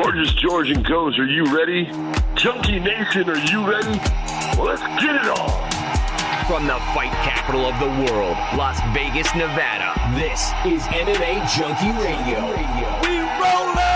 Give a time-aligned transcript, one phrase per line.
[0.00, 1.86] Gorgeous George and Goes, are you ready?
[2.36, 3.98] Junkie Nation, are you ready?
[4.56, 5.70] Well, let's get it on.
[6.46, 12.46] From the fight capital of the world, Las Vegas, Nevada, this is MMA Junkie Radio.
[13.02, 13.87] We rollin'!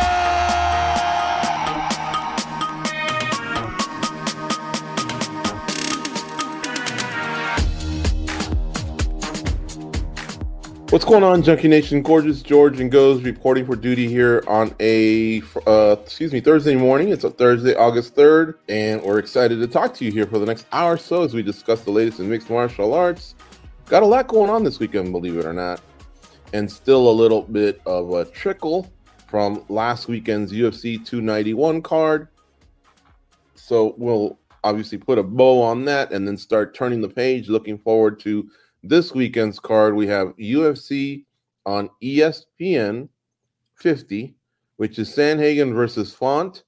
[10.93, 12.03] What's going on, Junkie Nation?
[12.03, 17.09] Gorgeous George and Goes reporting for duty here on a uh, excuse me Thursday morning.
[17.09, 20.45] It's a Thursday, August third, and we're excited to talk to you here for the
[20.45, 23.37] next hour or so as we discuss the latest in mixed martial arts.
[23.87, 25.81] Got a lot going on this weekend, believe it or not,
[26.53, 28.93] and still a little bit of a trickle
[29.29, 32.29] from last weekend's UFC 291 card.
[33.55, 37.49] So we'll obviously put a bow on that and then start turning the page.
[37.49, 38.47] Looking forward to
[38.83, 41.25] this weekend's card, we have UFC
[41.66, 43.08] on ESPN
[43.77, 44.34] 50,
[44.77, 46.64] which is Sandhagen versus Font.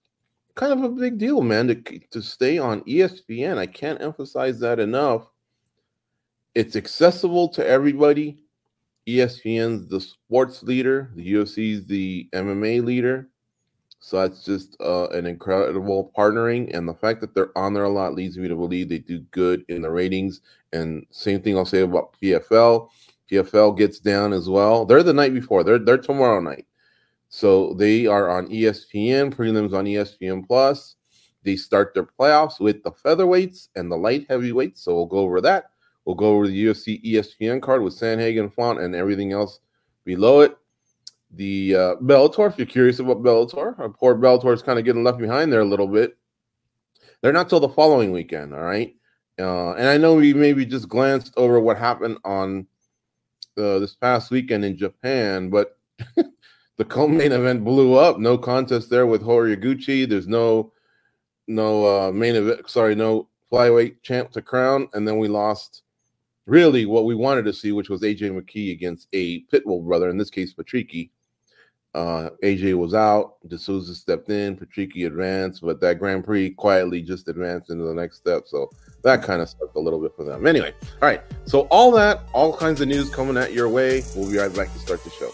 [0.55, 1.75] Kind of a big deal, man, to,
[2.11, 3.59] to stay on ESPN.
[3.59, 5.27] I can't emphasize that enough.
[6.55, 8.39] It's accessible to everybody.
[9.09, 13.29] ESPN's the sports leader, the UFC's the MMA leader.
[14.07, 16.77] So that's just uh, an incredible partnering.
[16.77, 19.21] And the fact that they're on there a lot leads me to believe they do
[19.31, 20.43] good in the ratings.
[20.75, 22.91] And same thing I'll say about PFL.
[23.33, 24.85] PFL gets down as well.
[24.85, 25.65] They're the night before.
[25.65, 26.67] They're they're tomorrow night.
[27.31, 30.97] So they are on ESPN, prelims on ESPN Plus.
[31.43, 34.83] They start their playoffs with the featherweights and the light heavyweights.
[34.83, 35.71] So we'll go over that.
[36.05, 39.61] We'll go over the UFC ESPN card with Sandhagen Font and everything else
[40.05, 40.59] below it
[41.37, 42.51] the uh, Bellator.
[42.51, 45.61] If you're curious about Bellator, our poor Bellator is kind of getting left behind there
[45.61, 46.17] a little bit.
[47.21, 48.95] They're not till the following weekend, all right.
[49.39, 52.67] Uh, and I know we maybe just glanced over what happened on
[53.57, 55.79] uh, this past weekend in Japan, but
[56.77, 58.19] the co-main event blew up.
[58.19, 60.09] No contest there with Horiguchi.
[60.09, 60.73] There's no
[61.47, 62.69] no uh, main event.
[62.69, 65.83] Sorry, no flyweight champ to crown, and then we lost.
[66.47, 70.19] Really, what we wanted to see, which was AJ McKee against a Pitbull brother, in
[70.19, 71.09] this case, Patricky.
[71.95, 73.37] Uh, AJ was out.
[73.49, 74.57] D'Souza stepped in.
[74.57, 78.45] Patricky advanced, but that Grand Prix quietly just advanced into the next step.
[78.47, 78.71] So
[79.03, 80.47] that kind of sucked a little bit for them.
[80.47, 81.23] Anyway, all right.
[81.45, 84.03] So all that, all kinds of news coming at your way.
[84.17, 85.31] We'll be right back to start the show.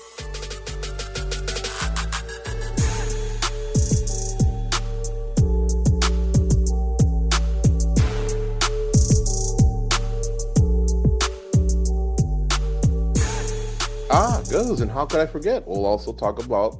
[14.50, 14.80] Goes.
[14.80, 15.66] And how could I forget?
[15.66, 16.78] We'll also talk about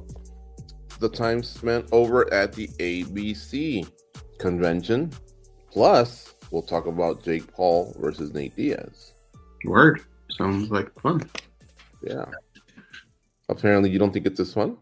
[0.99, 3.89] the time spent over at the ABC
[4.37, 5.11] convention.
[5.71, 9.13] Plus, we'll talk about Jake Paul versus Nate Diaz.
[9.65, 10.01] Word.
[10.31, 11.21] Sounds like fun.
[12.03, 12.25] Yeah.
[13.49, 14.77] Apparently, you don't think it's this fun?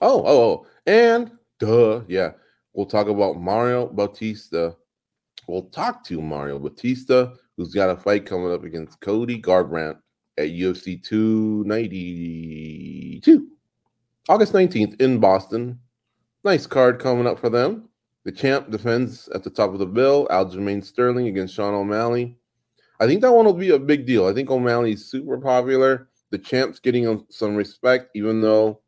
[0.00, 0.66] Oh, oh, oh.
[0.86, 2.32] And duh, yeah.
[2.72, 4.76] We'll talk about Mario Bautista.
[5.48, 9.98] We'll talk to Mario Bautista, who's got a fight coming up against Cody Garbrandt
[10.38, 13.48] at UFC 292.
[14.28, 15.78] August 19th in Boston.
[16.44, 17.88] Nice card coming up for them.
[18.24, 20.26] The champ defends at the top of the bill.
[20.30, 22.36] Aljamain Sterling against Sean O'Malley.
[23.00, 24.26] I think that one will be a big deal.
[24.26, 26.08] I think O'Malley's super popular.
[26.30, 28.80] The champ's getting some respect, even though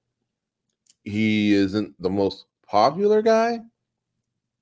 [1.02, 3.60] he isn't the most popular guy.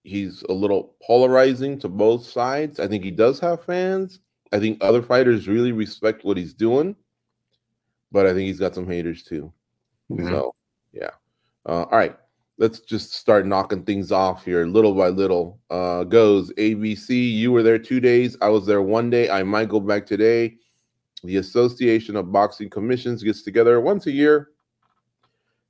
[0.05, 2.81] He's a little polarizing to both sides.
[2.81, 4.21] I think he does have fans.
[4.53, 6.95] I think other fighters really respect what he's doing,
[8.11, 9.53] but I think he's got some haters too.
[10.09, 10.25] Yeah.
[10.25, 10.55] So,
[10.93, 11.11] yeah.
[11.65, 12.17] Uh, all right,
[12.59, 15.61] let's just start knocking things off here, little by little.
[15.71, 17.33] Uh, goes ABC.
[17.33, 18.37] You were there two days.
[18.43, 19.31] I was there one day.
[19.31, 20.57] I might go back today.
[21.25, 24.51] The Association of Boxing Commissions gets together once a year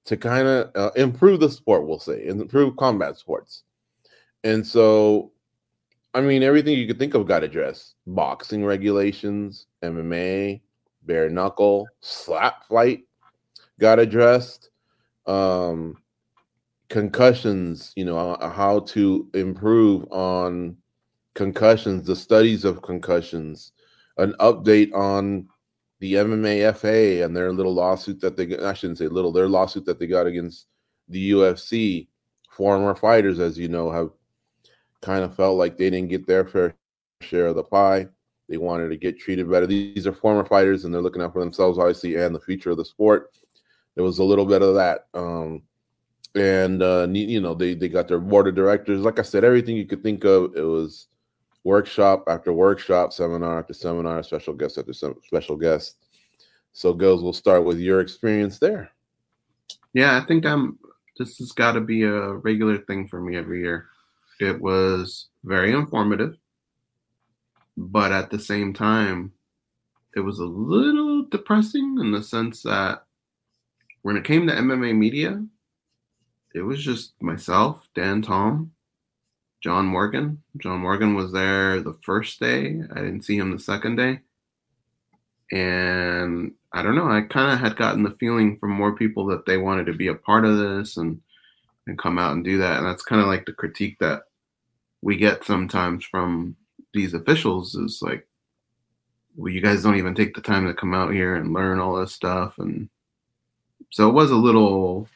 [0.07, 1.87] to kind of uh, improve the sport.
[1.87, 3.65] We'll say improve combat sports,
[4.45, 5.32] and so
[6.15, 7.95] I mean, everything you could think of got addressed.
[8.07, 10.61] Boxing regulations, MMA,
[11.05, 13.05] bare knuckle, slap fight
[13.81, 14.71] got addressed.
[15.27, 15.97] Um,
[16.91, 20.77] concussions, you know, uh, how to improve on
[21.35, 23.73] concussions, the studies of concussions,
[24.19, 25.49] an update on
[26.01, 28.59] the MMA FA and their little lawsuit that they.
[28.59, 30.67] I shouldn't say little, their lawsuit that they got against
[31.09, 32.09] the UFC,
[32.51, 34.11] former fighters, as you know, have
[35.03, 36.75] kind of felt like they didn't get their fair
[37.21, 38.07] share of the pie.
[38.49, 39.67] They wanted to get treated better.
[39.67, 42.77] These are former fighters, and they're looking out for themselves, obviously, and the future of
[42.77, 43.33] the sport.
[43.95, 45.07] There was a little bit of that.
[45.15, 45.63] Um,
[46.35, 49.03] and uh, you know they they got their board of directors.
[49.03, 50.57] Like I said, everything you could think of.
[50.57, 51.09] It was
[51.65, 55.97] workshop after workshop, seminar after seminar, special guest after special guest.
[56.73, 58.91] So, Gills, we'll start with your experience there.
[59.93, 60.79] Yeah, I think I'm.
[61.19, 63.89] This has got to be a regular thing for me every year.
[64.43, 66.37] It was very informative,
[67.77, 69.33] but at the same time,
[70.17, 73.05] it was a little depressing in the sense that
[74.03, 75.47] when it came to MMA media,
[76.57, 78.73] it was just myself, Dan Tom,
[79.63, 80.43] John Morgan.
[80.57, 82.81] John Morgan was there the first day.
[82.91, 84.23] I didn't see him the second day.
[85.53, 89.47] And I don't know, I kind of had gotten the feeling from more people that
[89.47, 91.21] they wanted to be a part of this and
[91.87, 92.79] and come out and do that.
[92.79, 94.23] And that's kind of like the critique that
[95.03, 96.57] we get sometimes from
[96.95, 98.27] these officials is like,
[99.37, 101.97] well, you guys don't even take the time to come out here and learn all
[101.97, 102.59] this stuff.
[102.59, 102.89] And
[103.91, 105.09] so it was a little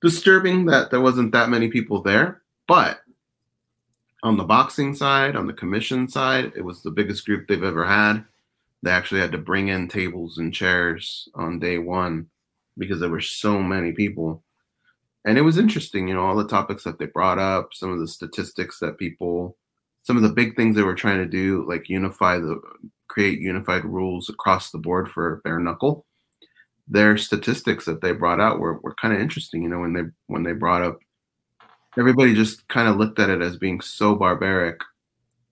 [0.00, 2.42] disturbing that there wasn't that many people there.
[2.66, 3.00] But
[4.22, 7.84] on the boxing side, on the commission side, it was the biggest group they've ever
[7.84, 8.24] had.
[8.82, 12.28] They actually had to bring in tables and chairs on day one
[12.76, 14.42] because there were so many people.
[15.28, 18.00] And it was interesting, you know, all the topics that they brought up, some of
[18.00, 19.56] the statistics that people,
[20.02, 22.60] some of the big things they were trying to do, like unify the,
[23.08, 26.06] create unified rules across the board for bare knuckle
[26.88, 29.62] their statistics that they brought out were, were kind of interesting.
[29.62, 30.98] You know, when they when they brought up,
[31.98, 34.80] everybody just kind of looked at it as being so barbaric,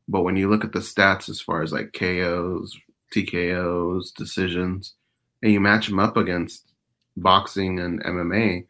[0.09, 2.77] but when you look at the stats as far as like KOs,
[3.15, 4.95] TKOs, decisions,
[5.43, 6.73] and you match them up against
[7.17, 8.67] boxing and MMA,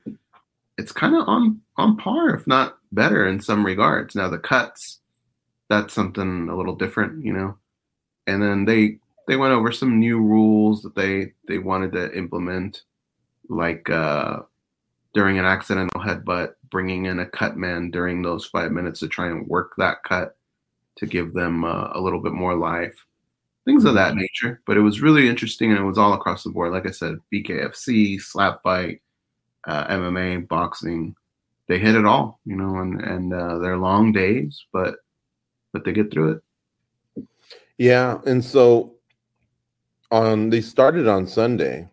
[0.78, 4.14] it's kind of on on par, if not better, in some regards.
[4.14, 5.00] Now the cuts,
[5.68, 7.56] that's something a little different, you know.
[8.26, 12.82] And then they they went over some new rules that they they wanted to implement,
[13.48, 14.40] like uh,
[15.14, 19.28] during an accidental headbutt, bringing in a cut man during those five minutes to try
[19.28, 20.36] and work that cut
[20.96, 23.04] to give them uh, a little bit more life,
[23.64, 24.62] things of that nature.
[24.66, 26.72] But it was really interesting, and it was all across the board.
[26.72, 29.00] Like I said, BKFC, slap fight,
[29.66, 31.14] uh, MMA, boxing,
[31.68, 34.96] they hit it all, you know, and and uh, they're long days, but
[35.72, 36.40] but they get through
[37.16, 37.26] it.
[37.78, 38.94] Yeah, and so
[40.10, 41.88] on they started on Sunday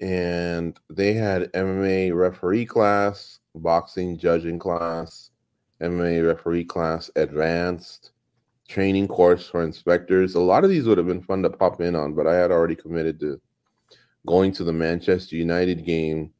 [0.00, 5.30] and they had MMA referee class, boxing judging class,
[5.80, 8.10] MMA referee class, advanced
[8.68, 10.34] training course for inspectors.
[10.34, 12.50] A lot of these would have been fun to pop in on, but I had
[12.50, 13.40] already committed to
[14.26, 16.32] going to the Manchester United game,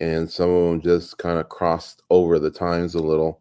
[0.00, 3.40] and some of them just kind of crossed over the times a little.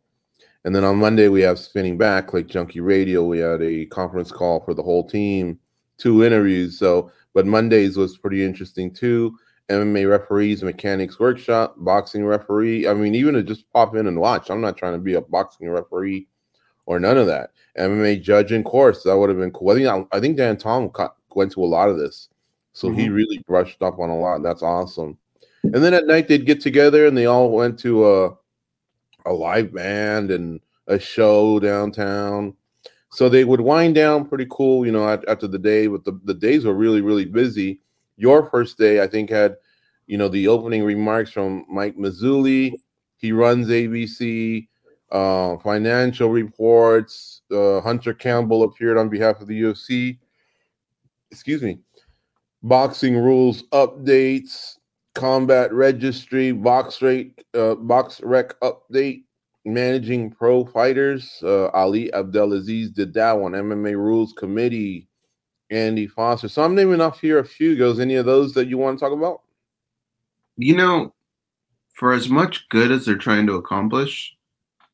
[0.63, 3.23] And then on Monday, we have spinning back like Junkie Radio.
[3.23, 5.59] We had a conference call for the whole team
[5.97, 6.77] two interviews.
[6.77, 9.37] So, but Mondays was pretty interesting too.
[9.69, 12.87] MMA referees, mechanics workshop, boxing referee.
[12.87, 14.49] I mean, even to just pop in and watch.
[14.49, 16.27] I'm not trying to be a boxing referee
[16.85, 17.51] or none of that.
[17.77, 19.71] MMA judging course that would have been cool.
[19.71, 20.91] I think I think Dan Tom
[21.33, 22.29] went to a lot of this,
[22.73, 22.99] so mm-hmm.
[22.99, 24.43] he really brushed up on a lot.
[24.43, 25.17] That's awesome.
[25.73, 28.37] And then at night they'd get together and they all went to a
[29.25, 32.53] a live band and a show downtown.
[33.09, 36.33] So they would wind down pretty cool, you know, after the day, but the, the
[36.33, 37.79] days were really, really busy.
[38.17, 39.55] Your first day, I think, had,
[40.05, 42.73] you know, the opening remarks from Mike Mazzulli.
[43.17, 44.67] He runs ABC,
[45.11, 47.41] uh, financial reports.
[47.51, 50.19] Uh, Hunter Campbell appeared on behalf of the UFC.
[51.31, 51.79] Excuse me.
[52.63, 54.77] Boxing rules updates,
[55.15, 59.23] combat registry, box rate, uh, BoxRec update,
[59.65, 61.39] managing pro fighters.
[61.43, 63.53] Uh, Ali Abdelaziz did that one.
[63.53, 65.07] MMA Rules Committee.
[65.71, 66.47] Andy Foster.
[66.47, 67.75] So I'm naming off here a few.
[67.75, 69.41] Goes any of those that you want to talk about?
[70.57, 71.13] You know,
[71.93, 74.35] for as much good as they're trying to accomplish,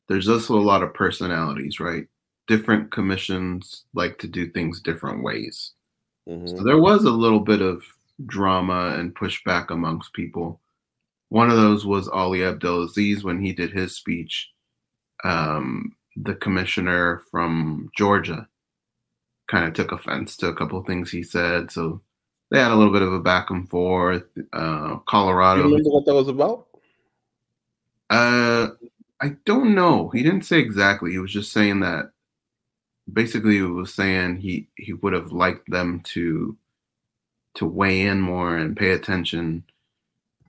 [0.08, 2.06] there's also a lot of personalities, right?
[2.48, 5.72] Different commissions like to do things different ways.
[6.28, 6.48] Mm-hmm.
[6.48, 7.82] So there was a little bit of
[8.26, 10.60] drama and pushback amongst people.
[11.28, 14.52] One of those was Ali Abdelaziz when he did his speech
[15.24, 18.48] um, the commissioner from Georgia
[19.48, 21.70] kind of took offense to a couple of things he said.
[21.70, 22.00] So
[22.50, 24.24] they had a little bit of a back and forth.
[24.52, 25.62] Uh, Colorado.
[25.62, 26.66] You remember what that was about?
[28.10, 28.68] Uh,
[29.20, 30.10] I don't know.
[30.10, 31.12] He didn't say exactly.
[31.12, 32.10] He was just saying that.
[33.12, 36.56] Basically, he was saying he he would have liked them to
[37.54, 39.64] to weigh in more and pay attention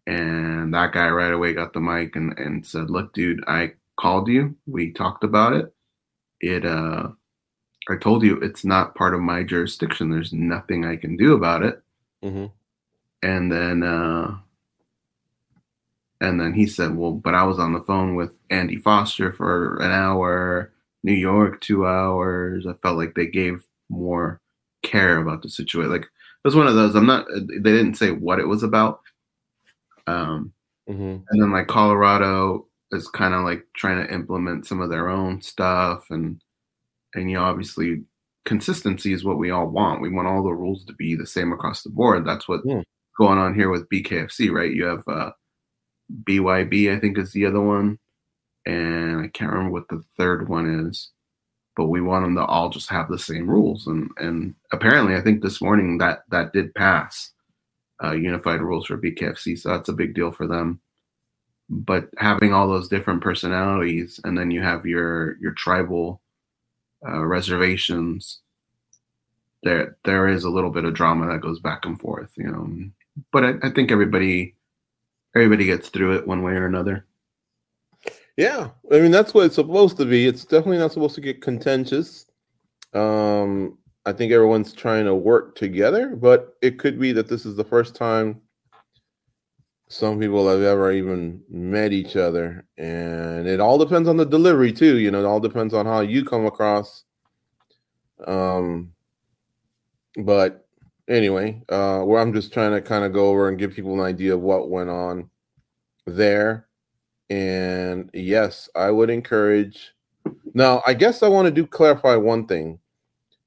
[0.05, 4.27] And that guy right away got the mic and, and said, Look, dude, I called
[4.27, 4.55] you.
[4.67, 5.73] We talked about it.
[6.41, 7.09] It, uh,
[7.89, 10.09] I told you it's not part of my jurisdiction.
[10.09, 11.81] There's nothing I can do about it.
[12.23, 12.45] Mm-hmm.
[13.21, 14.37] And then, uh,
[16.19, 19.77] and then he said, Well, but I was on the phone with Andy Foster for
[19.77, 20.71] an hour,
[21.03, 22.65] New York, two hours.
[22.67, 24.41] I felt like they gave more
[24.83, 25.91] care about the situation.
[25.91, 26.07] Like,
[26.43, 26.95] was one of those.
[26.95, 29.01] I'm not, they didn't say what it was about.
[30.07, 30.53] Um,
[30.89, 31.01] Mm-hmm.
[31.29, 35.41] and then like Colorado is kind of like trying to implement some of their own
[35.41, 36.41] stuff and
[37.15, 38.03] and you know obviously
[38.43, 40.01] consistency is what we all want.
[40.01, 42.25] We want all the rules to be the same across the board.
[42.25, 42.81] That's what's Yeah.
[43.17, 44.73] going on here with BKFC, right?
[44.73, 45.31] You have uh
[46.25, 47.97] BYB I think is the other one
[48.65, 51.11] and I can't remember what the third one is.
[51.75, 55.21] But we want them to all just have the same rules and and apparently I
[55.21, 57.31] think this morning that that did pass
[58.03, 60.79] uh, unified rules for BKFC, so that's a big deal for them.
[61.69, 66.21] But having all those different personalities, and then you have your your tribal
[67.07, 68.39] uh, reservations,
[69.63, 72.69] there there is a little bit of drama that goes back and forth, you know.
[73.31, 74.55] But I, I think everybody
[75.35, 77.05] everybody gets through it one way or another.
[78.37, 80.27] Yeah, I mean that's what it's supposed to be.
[80.27, 82.25] It's definitely not supposed to get contentious.
[82.93, 87.55] Um, I think everyone's trying to work together, but it could be that this is
[87.55, 88.41] the first time
[89.87, 94.73] some people have ever even met each other, and it all depends on the delivery
[94.73, 94.97] too.
[94.97, 97.03] You know, it all depends on how you come across.
[98.25, 98.93] Um,
[100.17, 100.67] but
[101.07, 104.05] anyway, uh, where I'm just trying to kind of go over and give people an
[104.05, 105.29] idea of what went on
[106.07, 106.67] there.
[107.29, 109.93] And yes, I would encourage.
[110.53, 112.79] Now, I guess I want to do clarify one thing.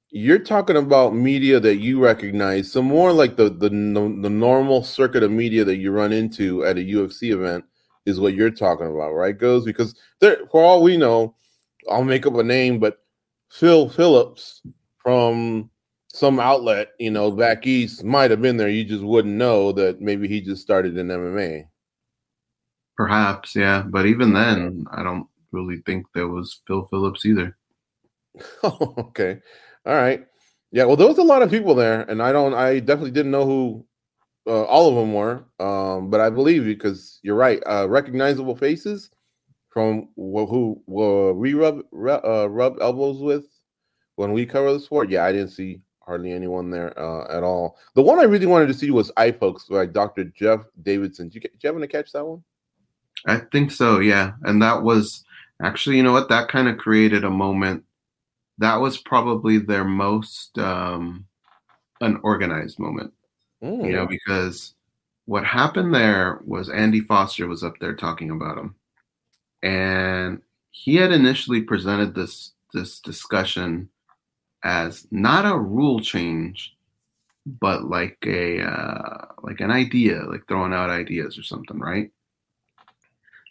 [0.09, 5.21] You're talking about media that you recognize, so more like the the the normal circuit
[5.23, 7.65] of media that you run into at a UFC event
[8.05, 9.37] is what you're talking about, right?
[9.37, 11.35] Goes because there, for all we know,
[11.89, 12.99] I'll make up a name, but
[13.49, 14.61] Phil Phillips
[15.03, 15.69] from
[16.07, 18.69] some outlet, you know, back east might have been there.
[18.69, 21.65] You just wouldn't know that maybe he just started in MMA.
[22.97, 23.83] Perhaps, yeah.
[23.83, 27.55] But even then, I don't really think there was Phil Phillips either.
[28.63, 29.39] Oh, okay.
[29.85, 30.25] All right.
[30.71, 33.31] Yeah, well, there was a lot of people there, and I don't, I definitely didn't
[33.31, 33.85] know who
[34.47, 37.61] uh, all of them were, um, but I believe you because you're right.
[37.65, 39.09] Uh, recognizable faces
[39.69, 43.45] from wh- who uh, we rub ru- uh, rub elbows with
[44.15, 45.09] when we cover the sport.
[45.09, 47.77] Yeah, I didn't see hardly anyone there uh, at all.
[47.95, 50.25] The one I really wanted to see was Eye Pokes by Dr.
[50.25, 51.29] Jeff Davidson.
[51.29, 52.43] Did you, did you happen to catch that one?
[53.25, 54.33] I think so, yeah.
[54.43, 55.23] And that was
[55.61, 56.29] actually, you know what?
[56.29, 57.83] That kind of created a moment.
[58.59, 61.25] That was probably their most um,
[62.01, 63.13] unorganized moment,
[63.85, 64.73] you know, because
[65.25, 68.75] what happened there was Andy Foster was up there talking about him,
[69.61, 73.89] and he had initially presented this this discussion
[74.63, 76.75] as not a rule change,
[77.45, 82.11] but like a uh, like an idea, like throwing out ideas or something, right?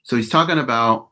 [0.07, 1.09] So he's talking about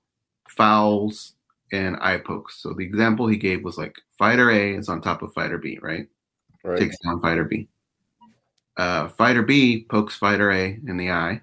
[0.49, 1.33] fouls
[1.73, 2.63] and eye pokes.
[2.63, 5.81] So the example he gave was like fighter A is on top of fighter B,
[5.83, 6.07] right?
[6.63, 6.79] right.
[6.79, 7.67] Takes down fighter B.
[8.77, 11.41] Uh, fighter B pokes fighter A in the eye,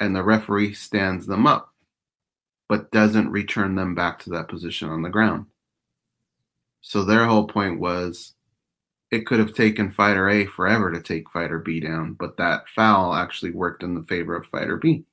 [0.00, 1.72] and the referee stands them up,
[2.68, 5.46] but doesn't return them back to that position on the ground.
[6.82, 8.34] So their whole point was
[9.10, 13.14] it could have taken fighter A forever to take fighter B down, but that foul
[13.14, 15.06] actually worked in the favor of fighter B.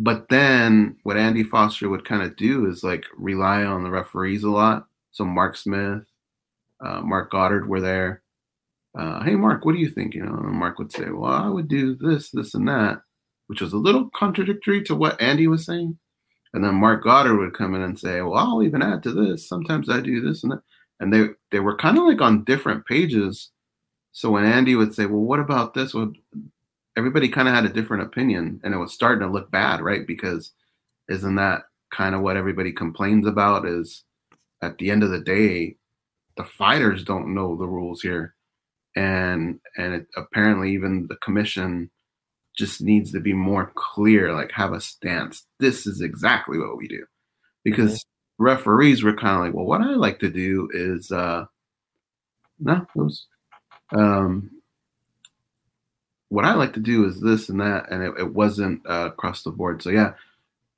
[0.00, 4.44] But then what Andy Foster would kind of do is like rely on the referees
[4.44, 4.86] a lot.
[5.10, 6.04] So Mark Smith,
[6.80, 8.22] uh, Marc Goddard were there.
[8.96, 10.14] Uh, hey, Mark, what do you think?
[10.14, 13.02] You know, and Mark would say, well, I would do this, this, and that,
[13.48, 15.98] which was a little contradictory to what Andy was saying.
[16.54, 19.48] And then Marc Goddard would come in and say, well, I'll even add to this.
[19.48, 20.62] Sometimes I do this and that.
[21.00, 23.50] And they, they were kind of like on different pages.
[24.12, 25.92] So when Andy would say, well, what about this?
[25.92, 26.12] Well,
[26.98, 30.04] everybody kind of had a different opinion and it was starting to look bad, right?
[30.04, 30.50] Because
[31.08, 31.62] isn't that
[31.92, 34.02] kind of what everybody complains about is
[34.62, 35.76] at the end of the day,
[36.36, 38.34] the fighters don't know the rules here.
[38.96, 41.88] And and it, apparently even the commission
[42.56, 45.46] just needs to be more clear, like have a stance.
[45.60, 47.06] This is exactly what we do.
[47.62, 48.04] Because
[48.38, 51.44] referees were kind of like, well, what I like to do is uh
[52.58, 53.26] no, it was
[53.96, 54.50] um
[56.28, 59.42] what I like to do is this and that, and it, it wasn't uh, across
[59.42, 59.82] the board.
[59.82, 60.12] So yeah,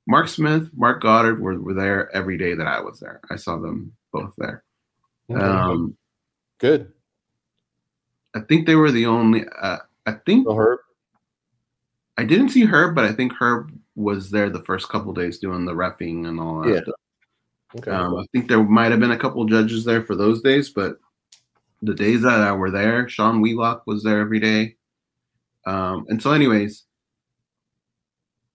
[0.06, 3.20] Mark Smith, Marc Goddard were, were there every day that I was there.
[3.30, 4.62] I saw them both there.
[5.30, 5.40] Okay.
[5.40, 5.96] Um,
[6.58, 6.92] Good.
[8.34, 9.44] I think they were the only.
[9.60, 10.80] Uh, I think Herb.
[12.16, 15.64] I didn't see Herb, but I think Herb was there the first couple days doing
[15.64, 16.68] the refing and all that.
[16.68, 16.82] Yeah.
[16.82, 16.94] stuff.
[17.78, 17.90] Okay.
[17.90, 20.98] Um, I think there might have been a couple judges there for those days, but
[21.82, 24.76] the days that I were there, Sean Wheelock was there every day.
[25.66, 26.84] Um, and so, anyways,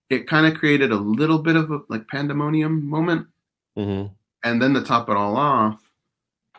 [0.10, 3.28] it kind of created a little bit of a like pandemonium moment.
[3.78, 4.12] Mhm.
[4.44, 5.82] And then to top it all off,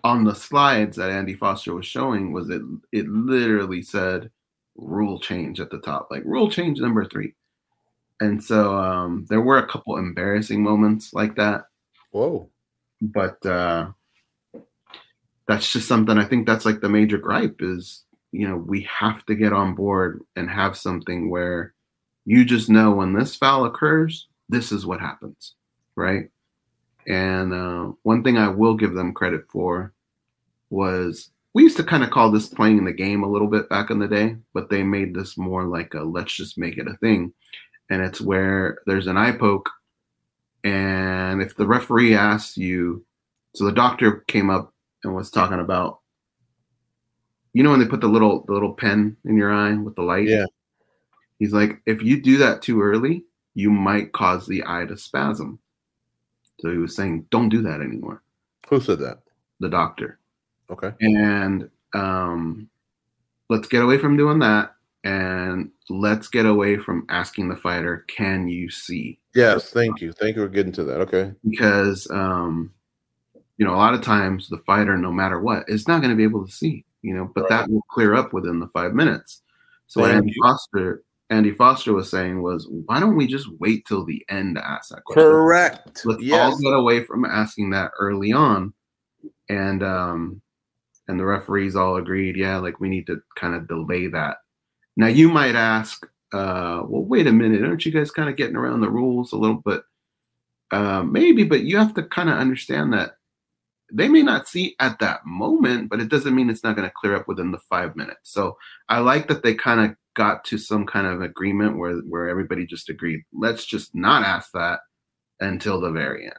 [0.05, 2.63] on the slides that Andy Foster was showing, was it
[2.93, 4.31] it literally said
[4.77, 7.35] rule change at the top, like rule change number three.
[8.21, 11.67] And so um, there were a couple embarrassing moments like that
[12.13, 12.49] Whoa.
[13.03, 13.91] but uh
[15.47, 19.25] that's just something i think that's like the major gripe is you know we have
[19.27, 21.75] to get on board and have something where
[22.25, 25.55] you just know when this foul occurs this is what happens
[25.99, 26.29] right?
[27.09, 29.93] And uh, one thing i will give them credit for
[30.71, 33.91] was we used to kind of call this playing the game a little bit back
[33.91, 36.97] in the day but they made this more like a let's just make it a
[36.99, 37.33] thing.
[37.89, 39.71] And it's where there's an eye poke
[40.67, 43.05] and if the referee asks you,
[43.55, 46.01] so the doctor came up and was talking about,
[47.57, 50.03] you know, when they put the little the little pen in your eye with the
[50.03, 50.29] light.
[50.29, 50.45] Yeah.
[51.39, 55.59] He's like, if you do that too early, you might cause the eye to spasm.
[56.61, 58.23] So he was saying, don't do that anymore.
[58.69, 59.21] Who said that?
[59.61, 60.19] The doctor.
[60.69, 60.93] Okay.
[61.01, 62.69] And um,
[63.49, 68.49] let's get away from doing that, and let's get away from asking the fighter, can
[68.49, 69.19] you see?
[69.35, 69.71] Yes.
[69.71, 70.13] Thank you.
[70.13, 71.01] Thank you for getting to that.
[71.01, 71.33] Okay.
[71.49, 72.71] because um,
[73.57, 76.17] you know a lot of times the fighter, no matter what, is not going to
[76.17, 76.85] be able to see.
[77.07, 79.43] You know, but that will clear up within the five minutes.
[79.87, 80.43] So Thank Andy you.
[80.43, 84.69] Foster, Andy Foster was saying was, why don't we just wait till the end to
[84.69, 85.23] ask that question?
[85.23, 86.03] Correct.
[86.05, 88.73] Let's all get away from asking that early on,
[89.49, 90.43] and um,
[91.07, 94.39] and the referees all agreed, yeah, like we need to kind of delay that.
[94.97, 98.57] Now you might ask, uh, well, wait a minute, aren't you guys kind of getting
[98.57, 99.83] around the rules a little bit?
[100.73, 103.16] Uh, maybe, but you have to kind of understand that
[103.93, 106.95] they may not see at that moment, but it doesn't mean it's not going to
[106.95, 108.33] clear up within the five minutes.
[108.33, 108.57] So
[108.89, 112.67] I like that they kind of got to some kind of agreement where where everybody
[112.67, 114.81] just agreed, let's just not ask that
[115.41, 116.35] until the very end.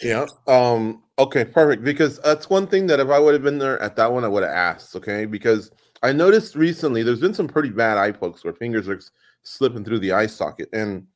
[0.00, 0.26] Yeah.
[0.46, 1.02] Um.
[1.18, 1.44] Okay.
[1.44, 1.84] Perfect.
[1.84, 4.28] Because that's one thing that if I would have been there at that one, I
[4.28, 4.96] would have asked.
[4.96, 5.26] Okay.
[5.26, 5.70] Because
[6.02, 9.00] I noticed recently there's been some pretty bad eye pokes where fingers are
[9.42, 11.06] slipping through the eye socket, and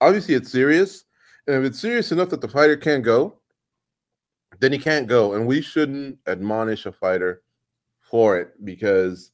[0.00, 1.04] obviously it's serious.
[1.46, 3.38] And if it's serious enough that the fighter can't go,
[4.58, 7.42] then he can't go, and we shouldn't admonish a fighter
[8.00, 9.32] for it because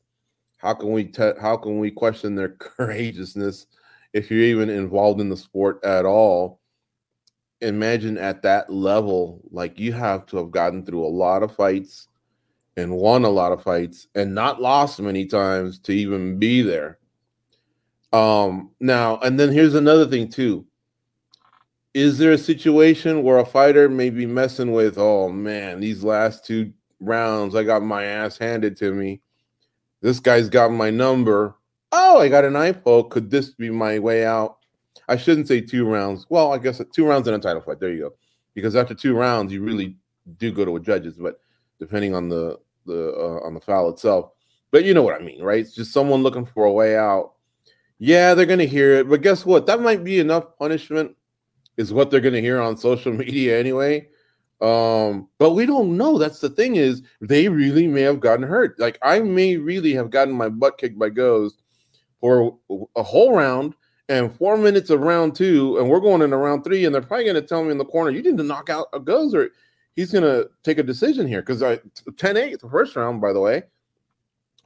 [0.58, 3.66] how can we te- how can we question their courageousness
[4.12, 6.60] if you're even involved in the sport at all?
[7.64, 12.08] imagine at that level, like you have to have gotten through a lot of fights
[12.76, 16.98] and won a lot of fights and not lost many times to even be there.
[18.12, 20.66] Um, now, and then here's another thing too.
[21.94, 26.44] Is there a situation where a fighter may be messing with, oh man, these last
[26.44, 29.20] two rounds, I got my ass handed to me.
[30.00, 31.54] This guy's got my number.
[31.92, 33.10] Oh, I got an eye poke.
[33.10, 34.58] Could this be my way out?
[35.08, 36.26] I shouldn't say two rounds.
[36.28, 37.78] Well, I guess two rounds in a title fight.
[37.78, 38.14] There you go.
[38.54, 39.96] Because after two rounds, you really
[40.38, 41.40] do go to a judges, but
[41.78, 44.32] depending on the the uh, on the foul itself.
[44.70, 45.60] But you know what I mean, right?
[45.60, 47.34] It's just someone looking for a way out.
[47.98, 49.66] Yeah, they're gonna hear it, but guess what?
[49.66, 51.16] That might be enough punishment.
[51.76, 54.08] Is what they're gonna hear on social media anyway.
[54.60, 56.16] Um, but we don't know.
[56.16, 58.78] That's the thing is they really may have gotten hurt.
[58.78, 61.56] Like I may really have gotten my butt kicked by Goes
[62.20, 62.56] for
[62.96, 63.74] a whole round
[64.08, 67.24] and four minutes of round two, and we're going into round three, and they're probably
[67.24, 69.50] going to tell me in the corner, you need to knock out a goes, or
[69.96, 71.80] he's going to take a decision here because I
[72.16, 73.62] 10 8 the first round, by the way.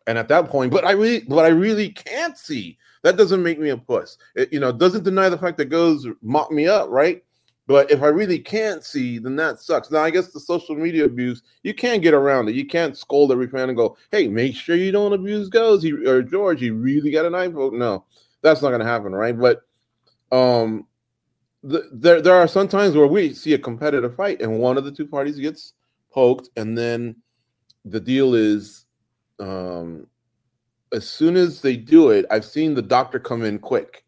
[0.06, 2.78] And at that point, but I really, but I really can't see.
[3.02, 4.18] That doesn't make me a puss.
[4.34, 7.22] It, you know, doesn't deny the fact that goes mock me up, right?
[7.68, 9.90] But if I really can't see, then that sucks.
[9.90, 12.54] Now, I guess the social media abuse, you can't get around it.
[12.54, 15.92] You can't scold every fan and go, "Hey, make sure you don't abuse goes." He,
[15.92, 17.74] or George, he really got an poke.
[17.74, 18.06] No,
[18.40, 19.38] that's not going to happen, right?
[19.38, 19.62] But
[20.32, 20.86] um,
[21.62, 24.84] the, there there are some times where we see a competitive fight and one of
[24.84, 25.74] the two parties gets
[26.10, 27.16] poked, and then
[27.84, 28.86] the deal is,
[29.40, 30.06] um,
[30.92, 34.04] as soon as they do it, I've seen the doctor come in quick.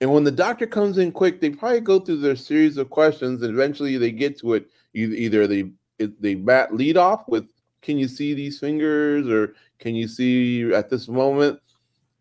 [0.00, 3.42] And when the doctor comes in quick, they probably go through their series of questions,
[3.42, 4.68] and eventually they get to it.
[4.94, 7.46] Either, they they bat lead off with,
[7.82, 11.58] "Can you see these fingers?" or "Can you see at this moment?"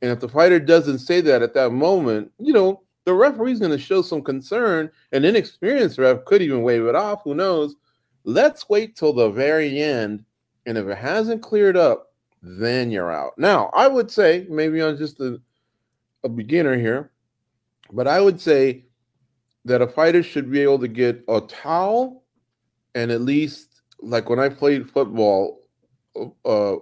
[0.02, 3.72] And if the fighter doesn't say that at that moment, you know, the referee's going
[3.72, 4.92] to show some concern.
[5.12, 7.22] An inexperienced ref could even wave it off.
[7.24, 7.76] Who knows?
[8.24, 10.26] Let's wait till the very end.
[10.66, 12.07] And if it hasn't cleared up,
[12.60, 13.34] then you're out.
[13.38, 15.40] Now, I would say maybe I'm just a,
[16.24, 17.12] a beginner here,
[17.92, 18.86] but I would say
[19.66, 22.24] that a fighter should be able to get a towel
[22.96, 25.62] and at least like when I played football,
[26.46, 26.76] uh,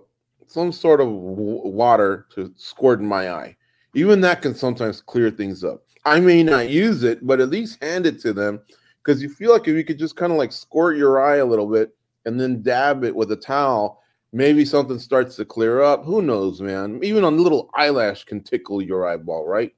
[0.47, 3.57] some sort of water to squirt in my eye.
[3.93, 5.83] Even that can sometimes clear things up.
[6.05, 8.61] I may not use it, but at least hand it to them
[9.03, 11.45] because you feel like if you could just kind of like squirt your eye a
[11.45, 14.01] little bit and then dab it with a towel,
[14.35, 16.03] maybe something starts to clear up.
[16.03, 16.99] Who knows, man?
[17.01, 19.73] Even a little eyelash can tickle your eyeball, right?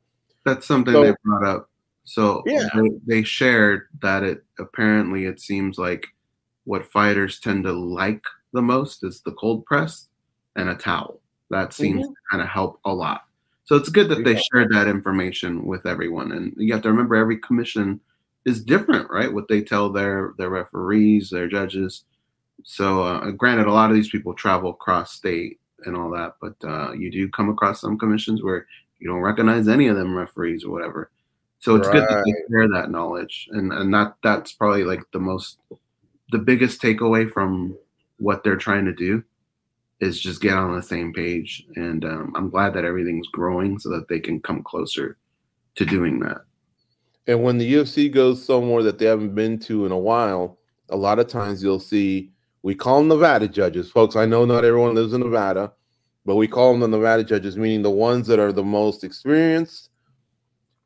[0.45, 1.69] That's something So- they brought up.
[2.05, 2.67] So Yeah.
[2.73, 6.07] they, they shared that it apparently it seems like
[6.63, 10.07] what fighters tend to like the most is the cold press
[10.55, 11.21] and a towel.
[11.49, 12.09] That seems mm-hmm.
[12.09, 13.25] to kind of help a lot.
[13.65, 14.41] So it's good that they Yeah.
[14.51, 16.31] shared that information with everyone.
[16.31, 17.99] And you have to remember every commission
[18.45, 19.31] is different, right?
[19.31, 22.05] What they tell their their referees, their judges.
[22.63, 26.55] So uh, granted, a lot of these people travel cross state and all that, but
[26.63, 28.65] uh, you do come across some commissions where
[28.99, 31.11] you don't recognize any of them referees or whatever.
[31.59, 35.19] So it's good that they share that knowledge, and and that that's probably like the
[35.19, 35.57] most,
[36.31, 37.75] the biggest takeaway from
[38.19, 39.23] what they're trying to do,
[39.99, 41.65] is just get on the same page.
[41.75, 45.17] And um, I'm glad that everything's growing so that they can come closer
[45.75, 46.41] to doing that.
[47.25, 50.57] And when the UFC goes somewhere that they haven't been to in a while,
[50.89, 52.31] a lot of times you'll see
[52.63, 54.15] we call them Nevada judges, folks.
[54.15, 55.71] I know not everyone lives in Nevada,
[56.25, 59.89] but we call them the Nevada judges, meaning the ones that are the most experienced.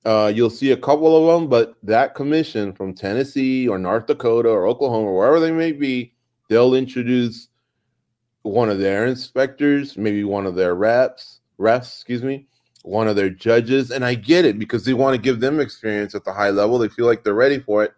[0.04, 4.50] Uh, you'll see a couple of them, but that commission from Tennessee or North Dakota
[4.50, 6.14] or Oklahoma, or wherever they may be,
[6.50, 7.48] they'll introduce
[8.42, 12.48] one of their inspectors, maybe one of their reps, refs, excuse me,
[12.84, 13.92] one of their judges.
[13.92, 16.80] And I get it because they want to give them experience at the high level.
[16.80, 17.94] They feel like they're ready for it.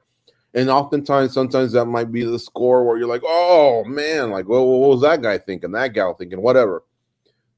[0.53, 4.65] And oftentimes, sometimes that might be the score where you're like, oh man, like, well,
[4.65, 5.71] what was that guy thinking?
[5.71, 6.83] That gal thinking, whatever.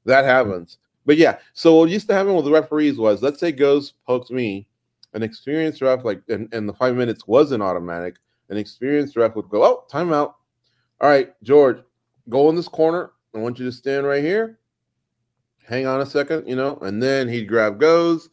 [0.06, 0.78] That happens.
[1.04, 4.30] But yeah, so what used to happen with the referees was let's say goes pokes
[4.30, 4.66] me,
[5.12, 8.16] an experienced ref, like and, and the five minutes wasn't automatic,
[8.48, 10.34] an experienced ref would go, Oh, timeout.
[11.00, 11.78] All right, George,
[12.28, 13.12] go in this corner.
[13.34, 14.58] I want you to stand right here.
[15.66, 18.30] Hang on a second, you know, and then he'd grab goes,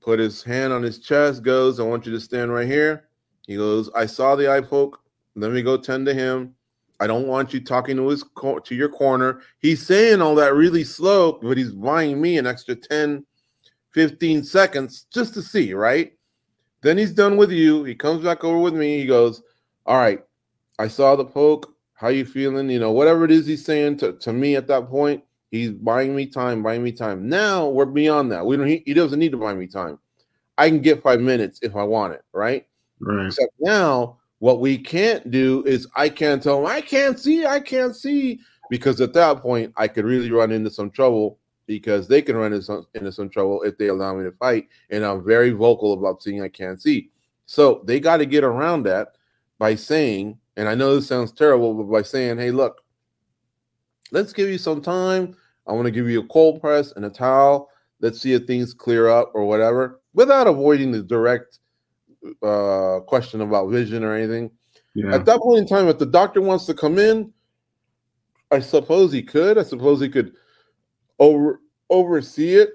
[0.00, 3.08] put his hand on his chest, goes, I want you to stand right here.
[3.50, 5.00] He goes, I saw the eye poke.
[5.34, 6.54] Let me go tend to him.
[7.00, 9.40] I don't want you talking to his co- to your corner.
[9.58, 13.26] He's saying all that really slow, but he's buying me an extra 10,
[13.92, 16.12] 15 seconds just to see, right?
[16.82, 17.82] Then he's done with you.
[17.82, 19.00] He comes back over with me.
[19.00, 19.42] He goes,
[19.84, 20.20] All right,
[20.78, 21.74] I saw the poke.
[21.94, 22.70] How you feeling?
[22.70, 26.14] You know, whatever it is he's saying to, to me at that point, he's buying
[26.14, 27.28] me time, buying me time.
[27.28, 28.46] Now we're beyond that.
[28.46, 29.98] We don't he, he doesn't need to buy me time.
[30.56, 32.64] I can get five minutes if I want it, right?
[33.00, 33.26] Right.
[33.26, 37.60] Except now, what we can't do is I can't tell them, I can't see, I
[37.60, 42.20] can't see, because at that point, I could really run into some trouble because they
[42.20, 44.68] can run into some, into some trouble if they allow me to fight.
[44.90, 47.10] And I'm very vocal about saying I can't see.
[47.46, 49.16] So they got to get around that
[49.58, 52.82] by saying, and I know this sounds terrible, but by saying, hey, look,
[54.10, 55.36] let's give you some time.
[55.66, 57.68] I want to give you a cold press and a towel.
[58.00, 61.59] Let's see if things clear up or whatever without avoiding the direct
[62.42, 64.50] uh question about vision or anything.
[64.94, 65.14] Yeah.
[65.14, 67.32] At that point in time, if the doctor wants to come in,
[68.50, 69.58] I suppose he could.
[69.58, 70.32] I suppose he could
[71.18, 72.70] over oversee it.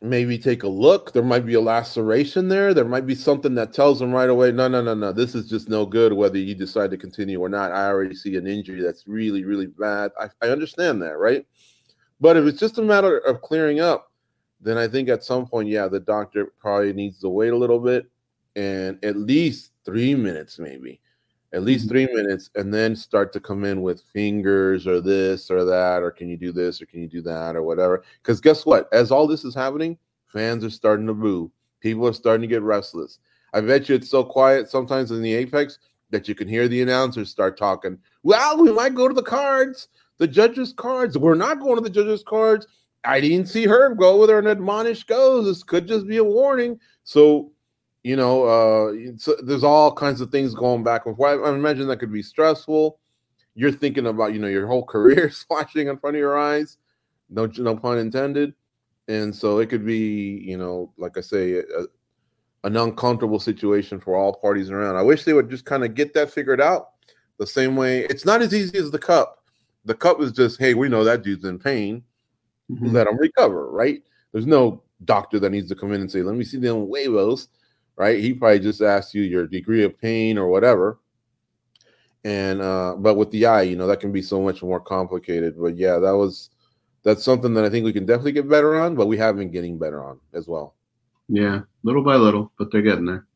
[0.00, 1.12] Maybe take a look.
[1.12, 2.72] There might be a laceration there.
[2.72, 5.50] There might be something that tells him right away, no, no, no, no, this is
[5.50, 7.72] just no good, whether you decide to continue or not.
[7.72, 10.12] I already see an injury that's really, really bad.
[10.20, 11.44] I, I understand that, right?
[12.20, 14.12] But if it's just a matter of clearing up,
[14.60, 17.78] then I think at some point, yeah, the doctor probably needs to wait a little
[17.78, 18.06] bit
[18.56, 21.00] and at least three minutes, maybe
[21.52, 21.90] at least mm-hmm.
[21.90, 26.10] three minutes, and then start to come in with fingers or this or that, or
[26.10, 28.04] can you do this or can you do that or whatever.
[28.22, 28.88] Because guess what?
[28.92, 31.50] As all this is happening, fans are starting to boo.
[31.80, 33.18] People are starting to get restless.
[33.54, 35.78] I bet you it's so quiet sometimes in the Apex
[36.10, 37.98] that you can hear the announcers start talking.
[38.22, 41.16] Well, we might go to the cards, the judges' cards.
[41.16, 42.66] We're not going to the judges' cards.
[43.08, 45.46] I didn't see Herb go with her and admonish goes.
[45.46, 46.78] This could just be a warning.
[47.04, 47.50] So,
[48.02, 48.92] you know, uh,
[49.42, 51.40] there's all kinds of things going back and forth.
[51.42, 52.98] I imagine that could be stressful.
[53.54, 56.76] You're thinking about, you know, your whole career flashing in front of your eyes.
[57.30, 58.52] No, no pun intended.
[59.08, 61.86] And so it could be, you know, like I say, a,
[62.64, 64.96] an uncomfortable situation for all parties around.
[64.96, 66.90] I wish they would just kind of get that figured out
[67.38, 68.00] the same way.
[68.00, 69.44] It's not as easy as the cup.
[69.86, 72.02] The cup is just, hey, we know that dude's in pain.
[72.70, 72.92] Mhm.
[72.92, 74.02] Let them recover, right?
[74.32, 77.48] There's no doctor that needs to come in and say, let me see them huevos,
[77.96, 78.18] right?
[78.20, 80.98] He probably just asks you your degree of pain or whatever.
[82.24, 85.54] And uh, but with the eye, you know, that can be so much more complicated.
[85.58, 86.50] But yeah, that was
[87.04, 89.50] that's something that I think we can definitely get better on, but we have been
[89.50, 90.74] getting better on as well.
[91.28, 93.26] Yeah, little by little, but they're getting there.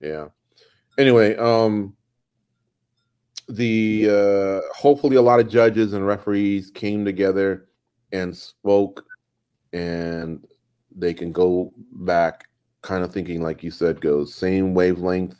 [0.00, 0.28] Yeah.
[0.96, 1.96] Anyway, um,
[3.48, 7.68] the uh, hopefully a lot of judges and referees came together
[8.14, 9.04] and spoke,
[9.74, 10.46] and
[10.96, 12.46] they can go back,
[12.82, 15.36] kind of thinking like you said, goes same wavelength.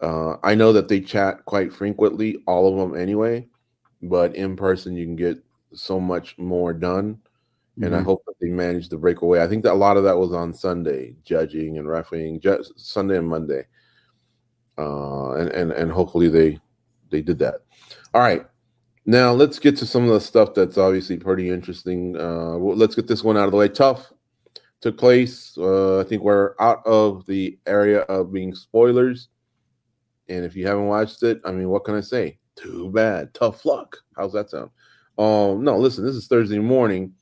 [0.00, 3.46] Uh, I know that they chat quite frequently, all of them anyway,
[4.02, 5.42] but in person you can get
[5.74, 7.18] so much more done.
[7.82, 8.04] And I Mhm.
[8.04, 9.42] hope that they managed to break away.
[9.42, 13.18] I think that a lot of that was on Sunday, judging and refereeing, ju- Sunday
[13.18, 13.66] and Monday,
[14.78, 16.60] uh, and and and hopefully they
[17.10, 17.62] they did that.
[18.14, 18.46] All right,
[19.06, 22.16] now let's get to some of the stuff that's obviously pretty interesting.
[22.16, 23.68] Uh, well, let's get this one out of the way.
[23.68, 24.12] TUF
[24.80, 25.56] took place.
[25.58, 29.28] Uh, I think we're out of the area of being spoilers.
[30.28, 32.38] And if you haven't watched it, I mean, what can I say?
[32.56, 33.34] Too bad.
[33.34, 33.96] Tough luck.
[34.16, 34.70] How's that sound?
[35.18, 37.12] Um, no, listen, this is Thursday morning,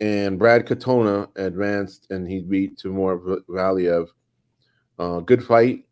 [0.00, 3.18] and Brad Katona advanced and he beat Timur
[3.48, 4.08] Valiev.
[4.98, 5.84] Uh, good fight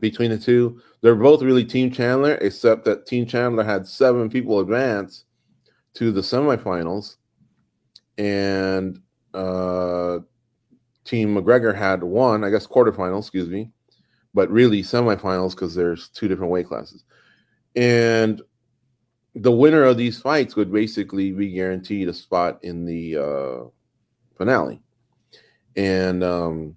[0.00, 0.80] between the two.
[1.00, 5.24] They're both really Team Chandler, except that Team Chandler had seven people advance
[5.94, 7.16] to the semifinals,
[8.16, 9.00] and
[9.34, 10.18] uh,
[11.04, 13.70] Team McGregor had one, I guess, quarterfinals, excuse me,
[14.34, 17.04] but really semifinals because there's two different weight classes.
[17.76, 18.42] And
[19.34, 23.68] the winner of these fights would basically be guaranteed a spot in the uh,
[24.36, 24.80] finale.
[25.76, 26.76] And um,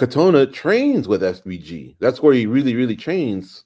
[0.00, 1.94] Katona trains with SBG.
[1.98, 3.64] That's where he really, really trains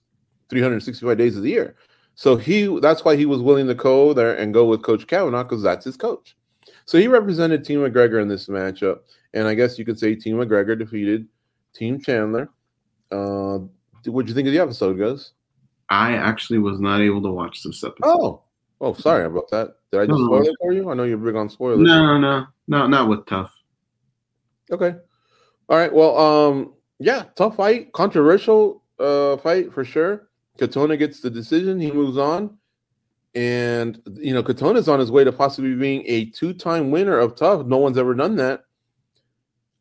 [0.50, 1.76] 365 days of the year.
[2.16, 5.44] So he that's why he was willing to go there and go with Coach Kavanagh
[5.44, 6.36] because that's his coach.
[6.86, 9.00] So he represented Team McGregor in this matchup,
[9.32, 11.28] and I guess you could say Team McGregor defeated
[11.72, 12.50] Team Chandler.
[13.12, 13.60] Uh,
[14.06, 15.32] what'd you think of the episode, guys?
[15.88, 18.02] I actually was not able to watch this episode.
[18.08, 18.42] Oh,
[18.80, 19.76] oh, sorry about that.
[19.92, 20.26] Did I just No.
[20.26, 20.90] spoil it for you?
[20.90, 21.78] I know you're big on spoilers.
[21.80, 23.52] no, no, no, not with TUF.
[24.72, 24.96] Okay.
[25.68, 25.92] All right.
[25.92, 30.28] Well, um, yeah, tough fight, controversial uh fight for sure.
[30.58, 31.80] Katona gets the decision.
[31.80, 32.56] He moves on,
[33.34, 37.66] and you know Katona's on his way to possibly being a two-time winner of TUF.
[37.66, 38.64] No one's ever done that.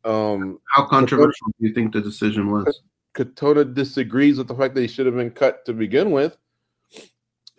[0.04, 2.82] Um, How controversial do you think the decision was?
[3.14, 6.36] Katona disagrees with the fact that he should have been cut to begin with.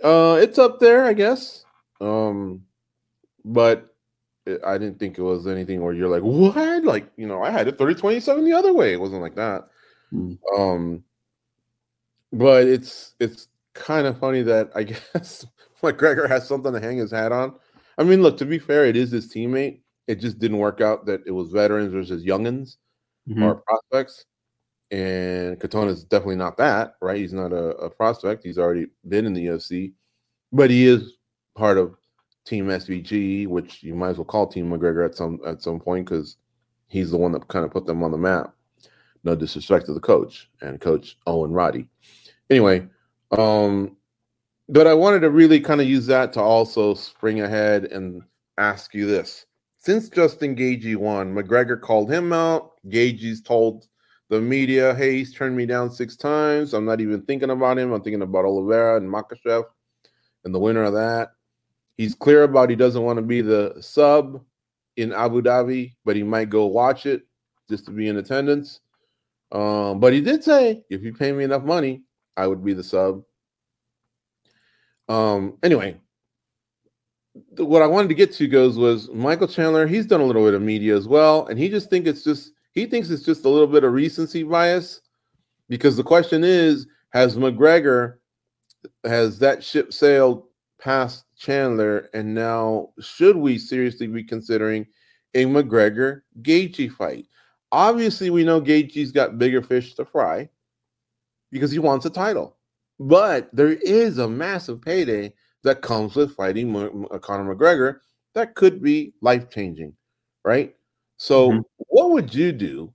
[0.03, 1.65] Uh, it's up there, I guess.
[2.01, 2.63] Um,
[3.45, 3.94] but
[4.45, 6.83] it, I didn't think it was anything where you're like, what?
[6.83, 8.93] Like, you know, I had it 30 27 the other way.
[8.93, 9.67] It wasn't like that.
[10.11, 10.33] Hmm.
[10.57, 11.03] Um,
[12.31, 15.45] but it's it's kind of funny that I guess
[15.81, 17.55] McGregor has something to hang his hat on.
[17.97, 19.79] I mean, look, to be fair, it is his teammate.
[20.07, 22.77] It just didn't work out that it was veterans versus youngins
[23.27, 23.41] Mhm.
[23.41, 24.25] or prospects.
[24.91, 27.17] And Katona is definitely not that, right?
[27.17, 28.43] He's not a, a prospect.
[28.43, 29.93] He's already been in the UFC,
[30.51, 31.17] but he is
[31.55, 31.95] part of
[32.45, 36.07] Team SBG, which you might as well call Team McGregor at some at some point
[36.07, 36.37] because
[36.87, 38.53] he's the one that kind of put them on the map.
[39.23, 41.87] No disrespect to the coach and Coach Owen Roddy.
[42.49, 42.87] Anyway,
[43.31, 43.97] um,
[44.69, 48.21] but I wanted to really kind of use that to also spring ahead and
[48.57, 49.45] ask you this.
[49.79, 52.73] Since Justin Gaethje won, McGregor called him out.
[52.87, 53.87] Gaethje's told
[54.29, 56.73] the media, hey, he's turned me down six times.
[56.73, 57.91] I'm not even thinking about him.
[57.91, 59.65] I'm thinking about Oliveira and Makhachev
[60.43, 61.34] and the winner of that.
[61.97, 64.41] He's clear about he doesn't want to be the sub
[64.97, 67.23] in Abu Dhabi, but he might go watch it
[67.69, 68.81] just to be in attendance.
[69.51, 72.03] Um, but he did say, if you pay me enough money,
[72.35, 73.23] I would be the sub.
[75.07, 75.97] Um, anyway,
[77.55, 79.87] th- what I wanted to get to goes was Michael Chandler.
[79.87, 82.51] He's done a little bit of media as well, and he just think it's just
[82.71, 85.01] he thinks it's just a little bit of recency bias
[85.69, 88.15] because the question is, has McGregor
[89.03, 90.43] has that ship sailed
[90.79, 94.85] past Chandler, and now should we seriously be considering
[95.33, 97.27] a McGregor Gaethje fight?
[97.71, 100.49] Obviously, we know Gaethje's got bigger fish to fry
[101.51, 102.57] because he wants a title,
[102.99, 107.99] but there is a massive payday that comes with fighting M- Conor McGregor
[108.33, 109.95] that could be life changing,
[110.43, 110.75] right?
[111.17, 111.63] So, Mhm.
[111.77, 112.93] what would you do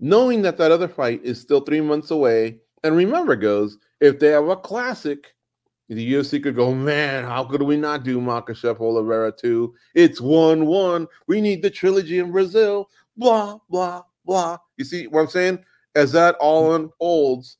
[0.00, 2.60] knowing that that other fight is still three months away?
[2.82, 5.34] And remember, goes if they have a classic,
[5.94, 9.74] the UFC could go, man, how could we not do Makhachev Oliveira 2?
[9.94, 11.08] It's 1 1.
[11.26, 12.88] We need the trilogy in Brazil.
[13.16, 14.58] Blah, blah, blah.
[14.76, 15.64] You see what I'm saying?
[15.96, 17.56] As that all unfolds,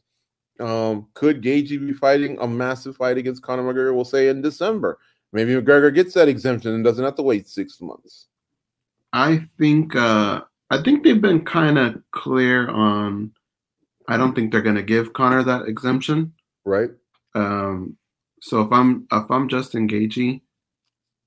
[0.60, 3.94] um, could Gaethje be fighting a massive fight against Conor McGregor?
[3.94, 4.98] We'll say in December.
[5.32, 8.28] Maybe McGregor gets that exemption and doesn't have to wait six months.
[9.12, 13.32] I think uh, I think they've been kind of clear on.
[14.06, 16.32] I don't think they're going to give Conor that exemption.
[16.64, 16.90] Right?
[17.34, 17.96] Um,
[18.40, 20.40] so if I'm if I'm Justin Gaethje,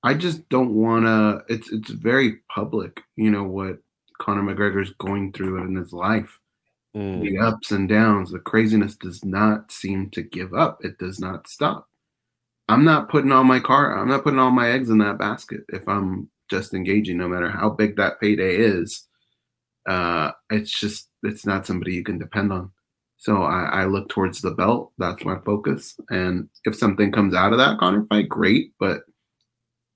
[0.02, 1.42] I just don't want to.
[1.52, 3.78] It's it's very public, you know what
[4.20, 6.38] Conor McGregor's going through in his life.
[6.96, 7.22] Mm.
[7.22, 10.84] The ups and downs, the craziness does not seem to give up.
[10.84, 11.88] It does not stop.
[12.68, 13.98] I'm not putting all my car.
[13.98, 15.62] I'm not putting all my eggs in that basket.
[15.68, 19.06] If I'm just engaging, no matter how big that payday is,
[19.88, 22.70] uh, it's just it's not somebody you can depend on.
[23.24, 24.92] So I, I look towards the belt.
[24.98, 25.98] That's my focus.
[26.10, 28.72] And if something comes out of that Conor fight, great.
[28.78, 29.00] But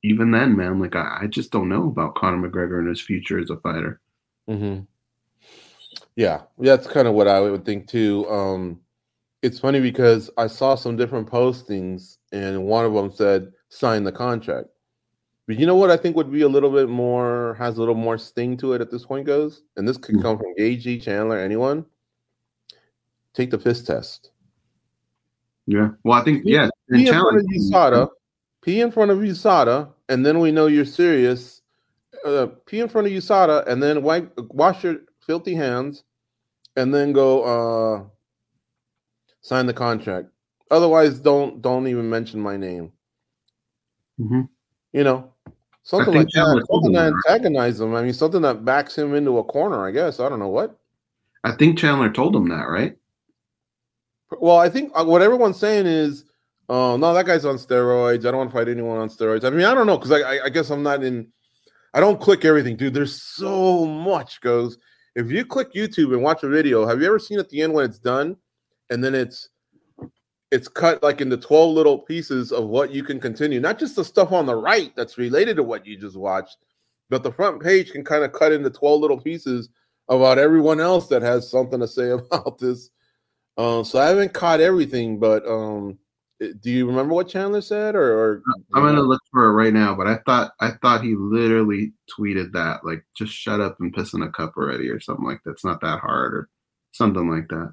[0.02, 3.38] even then, man, like I, I just don't know about Conor McGregor and his future
[3.38, 4.00] as a fighter.
[4.46, 4.78] hmm
[6.16, 8.26] Yeah, that's kind of what I would think too.
[8.30, 8.80] Um,
[9.42, 14.12] it's funny because I saw some different postings, and one of them said sign the
[14.12, 14.68] contract.
[15.46, 17.94] But you know what I think would be a little bit more has a little
[17.94, 20.22] more sting to it at this point goes, and this could Hmm.
[20.22, 21.84] come from Gaethje, Chandler, anyone.
[23.38, 24.33] Take the piss test.
[25.68, 25.90] Yeah.
[26.03, 26.70] Well, I think yeah.
[26.90, 28.09] Pee in front of USADA.
[28.62, 31.62] Pee in front of USADA, and then we know you're serious.
[32.24, 36.03] Uh, pee in front of USADA, and then wipe, wash your filthy hands,
[36.74, 38.03] and then go uh,
[39.42, 40.31] sign the contract.
[40.72, 42.90] Otherwise, don't don't even mention my name.
[44.20, 44.48] Mhm.
[44.92, 45.33] You know,
[45.85, 46.66] something like Chandler that.
[46.66, 47.31] Something that that.
[47.31, 47.94] antagonize him.
[47.94, 49.87] I mean, something that backs him into a corner.
[49.87, 50.77] I guess I don't know what.
[51.44, 52.96] I think Chandler told him that, right?
[54.30, 56.24] Well, I think uh, what everyone's saying is,
[56.68, 58.20] oh no, that guy's on steroids.
[58.20, 59.44] I don't want to fight anyone on steroids.
[59.44, 61.28] I mean, I don't know because I, I, I guess I'm not in.
[61.94, 62.94] I don't click everything, dude.
[62.94, 64.76] There's so much goes.
[65.14, 67.72] If you click YouTube and watch a video, have you ever seen at the end
[67.72, 68.36] when it's done,
[68.90, 69.48] and then it's
[70.50, 74.04] it's cut like into 12 little pieces of what you can continue, not just the
[74.04, 76.56] stuff on the right that's related to what you just watched,
[77.10, 79.68] but the front page can kind of cut into 12 little pieces
[80.08, 82.90] about everyone else that has something to say about this.
[83.59, 85.99] Um, so I haven't caught everything, but um,
[86.38, 88.42] do you remember what Chandler said, or, or
[88.73, 92.53] I'm gonna look for it right now, but I thought I thought he literally tweeted
[92.53, 95.51] that, like, just shut up and piss in a cup already, or something like that.
[95.51, 96.49] It's not that hard, or
[96.92, 97.73] something like that.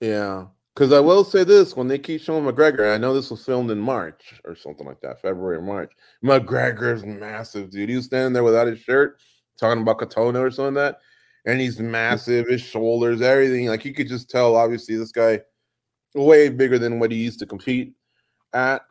[0.00, 3.44] Yeah, because I will say this: when they keep showing McGregor, I know this was
[3.44, 5.92] filmed in March or something like that, February or March.
[6.24, 7.90] McGregor's massive, dude.
[7.90, 9.18] He was standing there without his shirt,
[9.60, 11.00] talking about Katona or something like that,
[11.46, 12.48] and he's massive.
[12.48, 14.56] His shoulders, everything, like you could just tell.
[14.56, 15.40] Obviously, this guy
[16.14, 17.94] way bigger than what he used to compete
[18.52, 18.82] at.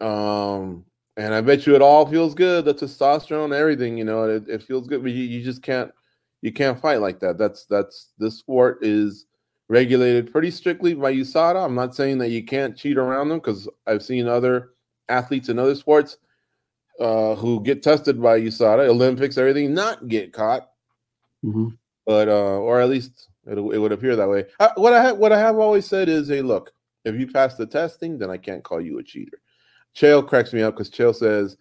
[0.00, 0.84] Um,
[1.16, 2.64] and I bet you it all feels good.
[2.64, 5.92] The testosterone, everything, you know, it, it feels good, but you, you just can't
[6.40, 7.38] you can't fight like that.
[7.38, 9.26] That's that's this sport is
[9.68, 11.64] regulated pretty strictly by USADA.
[11.64, 14.70] I'm not saying that you can't cheat around them because I've seen other
[15.08, 16.16] athletes in other sports
[17.00, 20.68] uh, who get tested by USADA, Olympics, everything, not get caught,
[21.44, 21.76] Mhm.
[22.06, 24.46] But uh, or at least it, it would appear that way.
[24.60, 26.72] I, what I ha- what I have always said is, hey, look,
[27.04, 29.40] if you pass the testing, then I can't call you a cheater.
[29.96, 31.56] Chael cracks me up because Chael says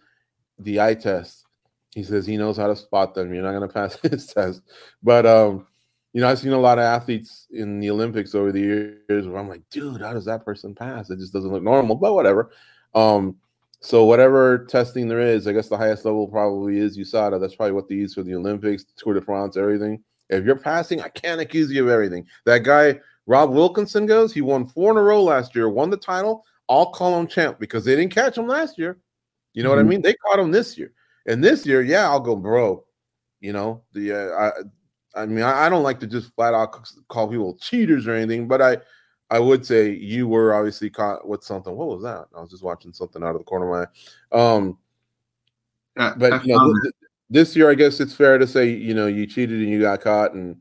[0.59, 1.45] the eye test.
[1.93, 3.33] He says he knows how to spot them.
[3.33, 4.61] You're not going to pass his test,
[5.03, 5.67] but um,
[6.13, 9.37] you know, I've seen a lot of athletes in the Olympics over the years where
[9.37, 11.09] I'm like, dude, how does that person pass?
[11.09, 12.51] It just doesn't look normal, but whatever.
[12.93, 13.37] Um,
[13.79, 17.39] so whatever testing there is, I guess the highest level probably is USADA.
[17.39, 20.03] That's probably what they use for the Olympics, Tour de France, everything.
[20.31, 22.25] If you're passing, I can't accuse you of everything.
[22.45, 25.97] That guy, Rob Wilkinson, goes, he won four in a row last year, won the
[25.97, 26.45] title.
[26.69, 28.97] I'll call him champ because they didn't catch him last year.
[29.53, 29.87] You know what I Mhm.
[29.89, 30.01] mean?
[30.01, 30.93] They caught him this year.
[31.27, 32.85] And this year, yeah, I'll go, bro.
[33.41, 34.51] You know, the uh,
[35.15, 38.13] I I mean, I, I don't like to just flat out call people cheaters or
[38.13, 38.77] anything, but I
[39.29, 41.75] I would say you were obviously caught with something.
[41.75, 42.27] What was that?
[42.35, 43.89] I was just watching something out of the corner of
[44.31, 44.55] my eye.
[44.55, 44.77] Um,
[45.97, 48.69] Uh, but you know, found th- th- this year, I guess it's fair to say,
[48.69, 50.57] you know, you cheated and you got caught and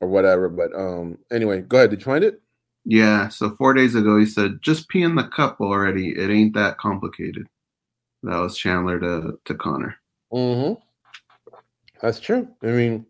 [0.00, 0.48] or whatever.
[0.48, 1.90] But um, anyway, go ahead.
[1.90, 2.40] Did you find it?
[2.86, 6.10] Yeah, so four days ago he said, "Just pee in the cup already.
[6.10, 7.46] It ain't that complicated."
[8.22, 9.94] That was Chandler to to Conor.
[10.32, 10.80] Mm-hmm.
[12.00, 12.48] That's true.
[12.62, 13.06] I mean,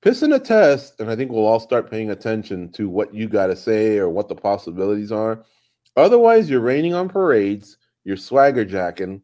[0.00, 3.28] piss in a test, and I think we'll all start paying attention to what you
[3.28, 5.44] got to say or what the possibilities are.
[5.96, 9.22] Otherwise, you're raining on parades, you're swagger jacking.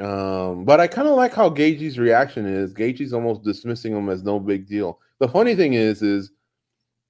[0.00, 2.72] Um, but I kind of like how Gaethje's reaction is.
[2.72, 4.98] Gaethje's almost dismissing him as no big deal.
[5.18, 6.32] The funny thing is, is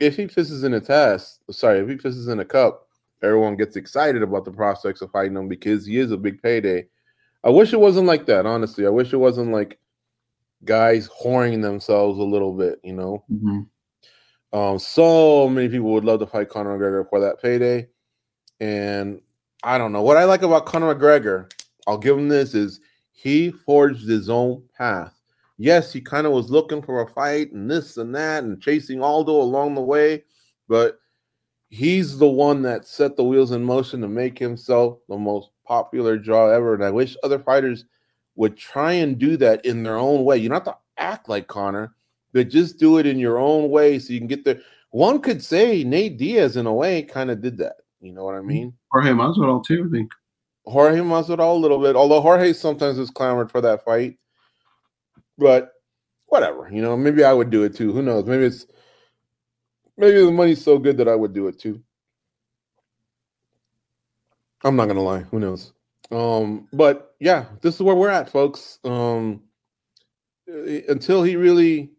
[0.00, 2.88] if he pisses in a test, sorry, if he pisses in a cup,
[3.22, 6.86] everyone gets excited about the prospects of fighting him because he is a big payday.
[7.44, 8.86] I wish it wasn't like that, honestly.
[8.86, 9.78] I wish it wasn't like
[10.64, 13.24] guys whoring themselves a little bit, you know.
[13.32, 13.66] Mhm.
[14.52, 17.88] Um, so many people would love to fight Conor McGregor for that payday.
[18.60, 19.20] And
[19.62, 20.02] I don't know.
[20.02, 21.50] What I like about Conor McGregor,
[21.86, 22.80] I'll give him this, is
[23.12, 25.14] he forged his own path.
[25.58, 29.02] Yes, he kind of was looking for a fight and this and that and chasing
[29.02, 30.24] Aldo along the way,
[30.68, 30.98] but
[31.68, 36.18] he's the one that set the wheels in motion to make himself the most popular
[36.18, 36.74] draw ever.
[36.74, 37.84] And I wish other fighters
[38.34, 40.38] would try and do that in their own way.
[40.38, 41.94] You don't have to act like Conor,
[42.32, 44.60] but just do it in your own way so you can get there.
[44.90, 47.76] One could say Nate Diaz, in a way, kind of did that.
[48.00, 48.48] You know what I mm-hmm.
[48.48, 48.74] mean?
[48.90, 49.86] Jorge Masvidal too.
[49.88, 50.12] I think.
[50.64, 54.18] Jorge Masvidal a little bit, although Jorge sometimes is clamored for that fight.
[55.38, 55.72] But
[56.26, 57.92] whatever, you know, maybe I would do it too.
[57.92, 58.26] Who knows?
[58.26, 58.66] Maybe it's
[59.96, 61.82] maybe the money's so good that I would do it too.
[64.64, 65.20] I'm not gonna lie.
[65.22, 65.72] Who knows?
[66.10, 68.78] Um, but yeah, this is where we're at, folks.
[68.84, 69.42] Um,
[70.46, 71.90] until he really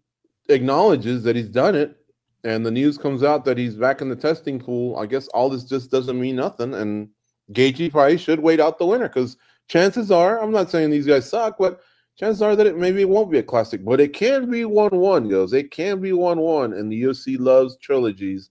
[0.49, 1.97] acknowledges that he's done it,
[2.43, 5.49] and the news comes out that he's back in the testing pool, I guess all
[5.49, 6.74] this just doesn't mean nothing.
[6.74, 7.09] And
[7.52, 9.38] Gaethje probably should wait out the winter because
[9.68, 11.82] chances are, I'm not saying these guys suck, but
[12.18, 14.96] chances are that it maybe it won't be a classic, but it can be one
[14.96, 15.28] one.
[15.28, 18.50] Goes, it can be one one, and the UFC loves trilogies,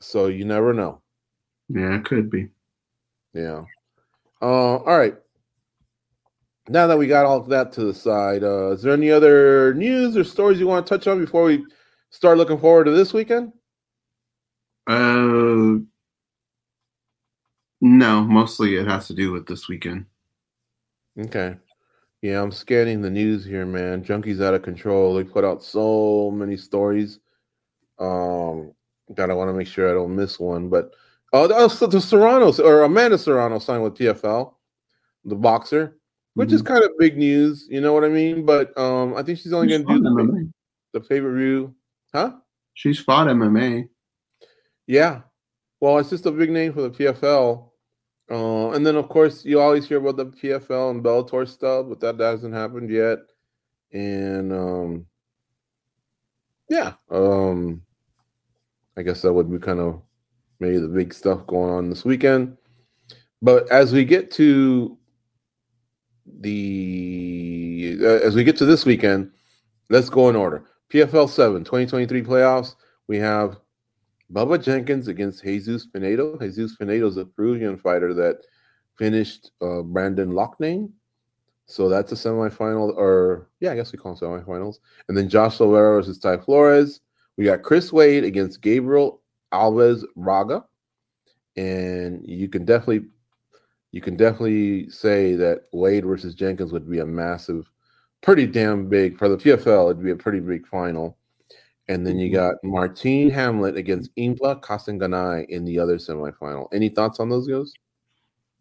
[0.00, 1.02] so you never know.
[1.68, 2.48] Yeah, it could be.
[3.34, 3.64] Yeah.
[4.40, 5.14] Uh, all right.
[6.68, 9.74] Now that we got all of that to the side, uh, is there any other
[9.74, 11.64] news or stories you want to touch on before we
[12.10, 13.52] start looking forward to this weekend?
[14.86, 15.78] Uh,
[17.82, 20.06] no, mostly it has to do with this weekend.
[21.18, 21.56] Okay.
[22.22, 24.04] Yeah, I'm scanning the news here, man.
[24.04, 25.14] Junkies out of control.
[25.14, 27.18] They put out so many stories.
[27.98, 28.72] Um,
[29.16, 30.68] that I want to make sure I don't miss one.
[30.68, 30.94] But
[31.32, 34.54] oh, the, the Serrano or Amanda Serrano signed with PFL,
[35.24, 35.98] the boxer,
[36.34, 36.54] which mm-hmm.
[36.54, 37.66] is kind of big news.
[37.68, 38.46] You know what I mean?
[38.46, 40.52] But um, I think she's only going to do the,
[40.92, 41.74] the pay per view,
[42.14, 42.36] huh?
[42.74, 43.88] She's fought MMA.
[44.86, 45.22] Yeah.
[45.80, 47.71] Well, it's just a big name for the PFL.
[48.32, 52.00] Uh, and then, of course, you always hear about the PFL and Bellator stuff, but
[52.00, 53.18] that hasn't happened yet.
[53.92, 55.06] And um,
[56.70, 57.82] yeah, um,
[58.96, 60.00] I guess that would be kind of
[60.60, 62.56] maybe the big stuff going on this weekend.
[63.42, 64.96] But as we get to
[66.40, 69.30] the uh, as we get to this weekend,
[69.90, 70.64] let's go in order.
[70.90, 72.76] PFL 7 2023 playoffs.
[73.08, 73.58] We have
[74.32, 76.38] Bubba Jenkins against Jesus Pinedo.
[76.40, 78.36] Jesus Pinedo is a Peruvian fighter that
[78.96, 80.90] finished uh, Brandon Loughnane.
[81.66, 84.76] So that's a semifinal, or yeah, I guess we call them semifinals.
[85.08, 87.00] And then Josh Silveira versus Ty Flores.
[87.36, 89.22] We got Chris Wade against Gabriel
[89.52, 90.64] Alves Braga.
[91.56, 93.08] And you can definitely
[93.92, 97.70] you can definitely say that Wade versus Jenkins would be a massive,
[98.22, 99.90] pretty damn big for the PFL.
[99.90, 101.18] It'd be a pretty big final.
[101.92, 102.36] And then you mm-hmm.
[102.36, 106.68] got Martin Hamlet against Impa Kasanganay in the other semifinal.
[106.72, 107.70] Any thoughts on those guys?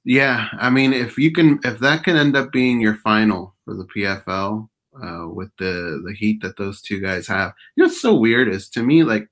[0.04, 3.76] Yeah, I mean, if you can, if that can end up being your final for
[3.76, 4.68] the PFL
[5.02, 8.50] uh, with the the heat that those two guys have, you know, what's so weird
[8.50, 9.30] is to me like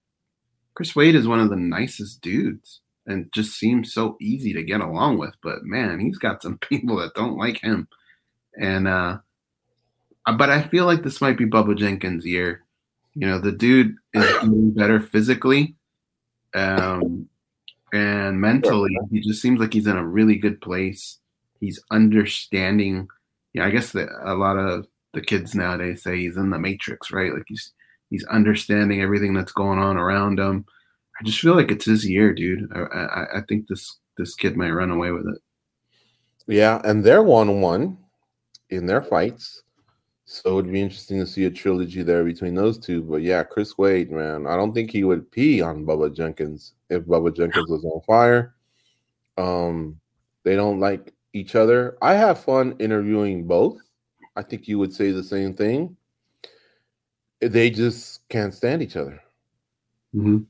[0.75, 4.79] Chris Wade is one of the nicest dudes and just seems so easy to get
[4.79, 5.35] along with.
[5.43, 7.89] But man, he's got some people that don't like him,
[8.57, 9.17] and uh,
[10.37, 12.63] but I feel like this might be Bubba Jenkins' year
[13.15, 15.75] you know, the dude is doing better physically
[16.55, 17.27] um,
[17.93, 18.95] and mentally.
[19.11, 21.19] He just seems like he's in a really good place.
[21.59, 23.07] He's understanding.
[23.53, 27.11] Yeah, I guess that a lot of the kids nowadays say he's in the matrix,
[27.11, 27.33] right?
[27.33, 27.73] Like he's
[28.09, 30.65] he's understanding everything that's going on around him.
[31.19, 32.71] I just feel like it's his year, dude.
[32.73, 35.39] I, I, I think this this kid might run away with it.
[36.47, 37.97] Yeah, and they're one one
[38.69, 39.63] in their fights.
[40.31, 43.01] So it'd be interesting to see a trilogy there between those two.
[43.01, 47.01] But yeah, Chris Wade, man, I don't think he would pee on Bubba Jenkins if
[47.05, 48.53] Bubba Jenkins was on fire.
[49.39, 49.99] Um,
[50.43, 51.97] they don't like each other.
[52.03, 53.79] I have fun interviewing both.
[54.35, 55.97] I think you would say the same thing.
[57.41, 59.19] They just can't stand each other.
[60.13, 60.43] Mm-hmm.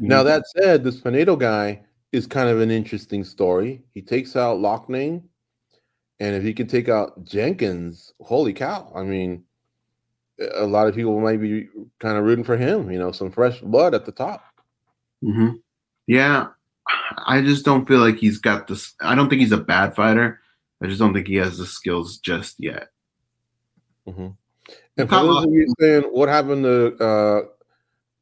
[0.00, 3.84] Now that said, this Pinedo guy is kind of an interesting story.
[3.94, 5.22] He takes out Loughnane
[6.20, 8.92] and if he can take out Jenkins, holy cow!
[8.94, 9.44] I mean,
[10.54, 11.66] a lot of people might be
[11.98, 12.90] kind of rooting for him.
[12.90, 14.44] You know, some fresh blood at the top.
[15.24, 15.56] Mm-hmm.
[16.06, 16.48] Yeah,
[17.26, 18.94] I just don't feel like he's got this.
[19.00, 20.40] I don't think he's a bad fighter.
[20.82, 22.88] I just don't think he has the skills just yet.
[24.06, 24.28] Mm-hmm.
[24.96, 27.40] And for those of you saying what happened to uh,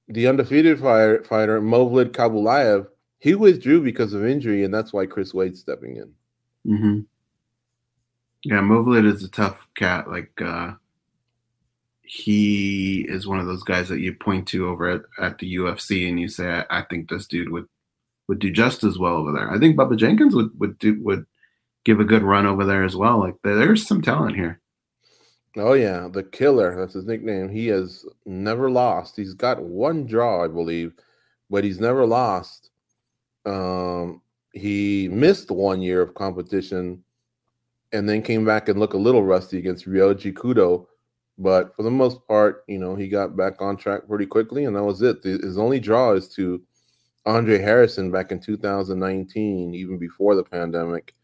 [0.08, 2.86] the undefeated fighter, fighter Movlid Khaybulaev,
[3.18, 6.12] he withdrew because of injury, and that's why Chris Wade's stepping in.
[6.72, 7.00] Mm-hmm.
[8.44, 10.08] Yeah, Movlid is a tough cat.
[10.08, 10.72] Like uh,
[12.02, 16.08] he is one of those guys that you point to over at, at the UFC
[16.08, 17.66] and you say, I, I, think this dude would
[18.28, 19.50] would do just as well over there.
[19.50, 21.26] I think Bubba Jenkins would would do would
[21.84, 23.18] give a good run over there as well.
[23.18, 24.60] Like there's some talent here.
[25.56, 26.76] Oh yeah, the killer.
[26.78, 27.48] That's his nickname.
[27.48, 29.16] He has never lost.
[29.16, 30.92] He's got one draw, I believe,
[31.50, 32.70] but he's never lost.
[33.44, 34.22] Um,
[34.52, 37.02] he missed one year of competition
[37.92, 40.86] and then came back and looked a little rusty against Ryoji Kudo.
[41.38, 44.74] But for the most part, you know, he got back on track pretty quickly, and
[44.74, 45.22] that was it.
[45.22, 46.60] His only draw is to
[47.26, 51.14] Andre Harrison back in 2019, even before the pandemic.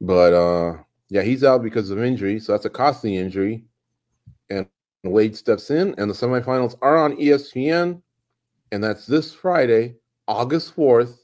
[0.00, 3.64] But uh yeah, he's out because of injury, so that's a costly injury.
[4.50, 4.66] And
[5.04, 8.02] Wade steps in, and the semifinals are on ESPN,
[8.72, 11.18] and that's this Friday, August 4th.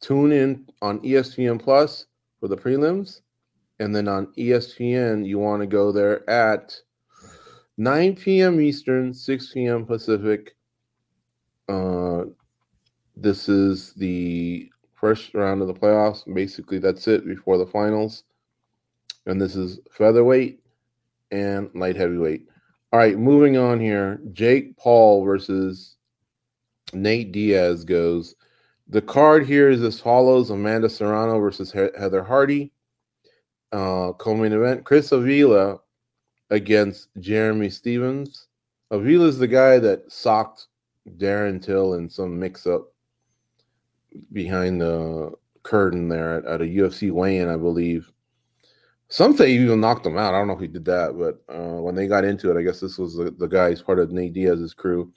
[0.00, 2.06] Tune in on ESPN Plus
[2.38, 3.20] for the prelims,
[3.80, 6.76] and then on ESPN, you want to go there at
[7.76, 8.60] 9 p.m.
[8.60, 9.86] Eastern, 6 p.m.
[9.86, 10.56] Pacific.
[11.68, 12.24] Uh,
[13.16, 16.22] this is the first round of the playoffs.
[16.32, 18.24] Basically, that's it before the finals.
[19.26, 20.60] And this is featherweight
[21.30, 22.46] and light heavyweight.
[22.92, 24.20] All right, moving on here.
[24.32, 25.96] Jake Paul versus
[26.92, 28.34] Nate Diaz goes.
[28.88, 32.72] The card here is as follows Amanda Serrano versus Heather Hardy.
[33.70, 35.78] Uh, co-main event Chris Avila
[36.50, 38.46] against Jeremy Stephens.
[38.90, 40.68] Avila is the guy that socked
[41.18, 42.92] Darren Till in some mix-up
[44.32, 48.10] behind the curtain there at, at a UFC weigh-in, I believe.
[49.08, 50.34] Some say he even knocked him out.
[50.34, 52.62] I don't know if he did that, but uh, when they got into it, I
[52.62, 55.12] guess this was the, the guy who's part of Nate Diaz's crew.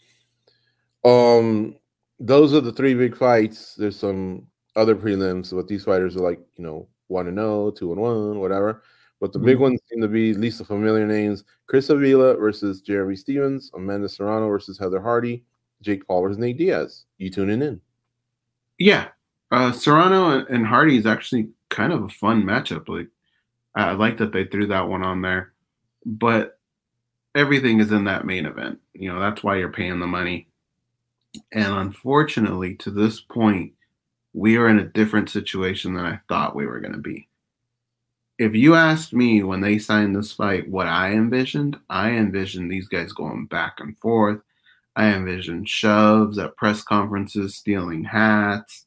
[1.03, 1.75] Um,
[2.19, 3.75] those are the three big fights.
[3.75, 7.72] There's some other prelims, but these fighters are like, you know, one and zero, oh,
[7.72, 8.84] two and one, whatever.
[9.20, 9.45] But the mm-hmm.
[9.45, 13.70] big ones seem to be at least the familiar names: Chris Avila versus Jeremy Stephens,
[13.76, 15.43] Amanda Serrano versus Heather Hardy,
[15.82, 17.05] Jake Paul versus Nate Diaz.
[17.18, 17.80] You tuning in?
[18.80, 19.09] Yeah,
[19.51, 22.88] uh, Serrano and Hardy is actually kind of a fun matchup.
[22.89, 23.09] Like
[23.76, 25.53] I like that they threw that one on there,
[26.05, 26.57] but
[27.36, 28.80] everything is in that main event.
[28.93, 30.47] You know, that's why you're paying the money.
[31.51, 33.74] And unfortunately, to this point,
[34.34, 37.27] we are in a different situation than I thought we were going to be.
[38.38, 42.88] If you asked me when they signed this fight what I envisioned, I envisioned these
[42.88, 44.39] guys going back and forth.
[44.95, 48.86] I envisioned shoves at press conferences, stealing hats,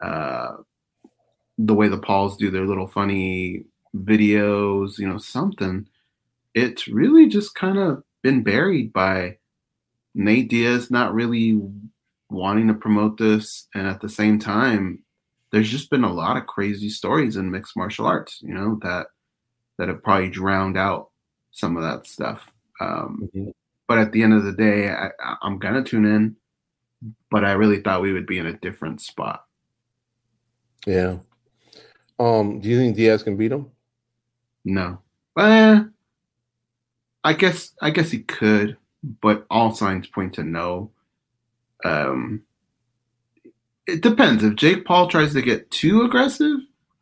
[0.00, 0.58] uh,
[1.58, 3.64] the way the Pauls do their little funny
[3.96, 5.86] videos, you know, something.
[6.54, 9.38] It's really just kind of been buried by
[10.14, 11.60] Nate Diaz not really
[12.30, 13.68] wanting to promote this.
[13.74, 15.02] And at the same time,
[15.50, 19.06] there's just been a lot of crazy stories in mixed martial arts, you know, that
[19.78, 21.10] that have probably drowned out
[21.52, 22.50] some of that stuff.
[22.80, 23.50] Um, mm-hmm.
[23.86, 25.10] But at the end of the day, I,
[25.42, 26.36] I'm gonna tune in.
[27.30, 29.44] But I really thought we would be in a different spot.
[30.84, 31.18] Yeah.
[32.18, 33.70] Um, do you think Diaz can beat him?
[34.64, 35.00] No.
[35.38, 35.80] Eh,
[37.24, 38.76] I guess I guess he could,
[39.20, 40.90] but all signs point to no.
[41.84, 42.42] Um,
[43.86, 44.44] it depends.
[44.44, 46.58] If Jake Paul tries to get too aggressive,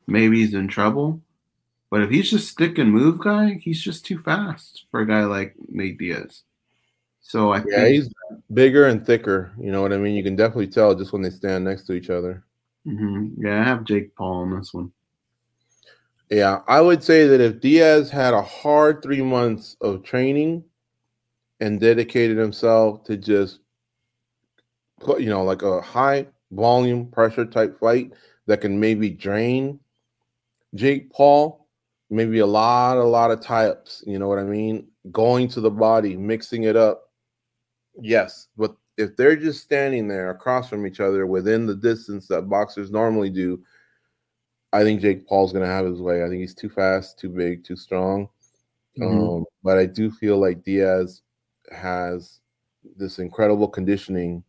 [0.07, 1.21] maybe he's in trouble.
[1.91, 5.25] But if he's just stick and move guy, he's just too fast for a guy
[5.25, 6.43] like Nate Diaz.
[7.21, 8.15] So I yeah, think, he's
[8.53, 9.53] bigger and thicker.
[9.59, 10.15] You know what I mean?
[10.15, 12.45] You can definitely tell just when they stand next to each other.
[12.87, 13.45] Mm-hmm.
[13.45, 14.93] Yeah, I have Jake Paul on this one.
[16.31, 20.65] Yeah, I would say that if Diaz had a hard three months of training
[21.61, 23.61] and dedicated himself to just
[25.19, 28.13] you know, like a high volume pressure type fight
[28.47, 29.81] that can maybe drain
[30.75, 31.67] Jake Paul,
[32.11, 34.87] maybe a lot, a lot of tie ups, you know what I mean?
[35.11, 37.11] Going to the body, mixing it up.
[38.01, 42.49] Yes, but if they're just standing there across from each other within the distance that
[42.49, 43.63] boxers normally do,
[44.73, 46.25] I think Jake Paul's going to have his way.
[46.25, 48.29] I think he's too fast, too big, too strong.
[48.99, 49.19] Mm-hmm.
[49.19, 51.23] Um, but I do feel like Diaz
[51.73, 52.41] has
[52.97, 54.43] this incredible conditioning,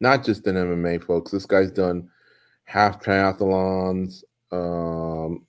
[0.00, 1.30] not just in MMA, folks.
[1.30, 2.08] This guy's done
[2.64, 4.24] half triathlons.
[4.52, 5.46] Um,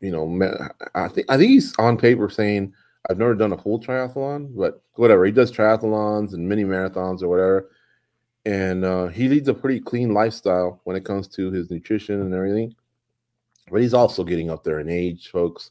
[0.00, 2.72] you know, I think I think he's on paper saying
[3.08, 5.24] I've never done a full triathlon, but whatever.
[5.24, 7.70] He does triathlons and mini marathons or whatever.
[8.44, 12.32] And uh, he leads a pretty clean lifestyle when it comes to his nutrition and
[12.32, 12.74] everything
[13.70, 15.70] but he's also getting up there in age, folks.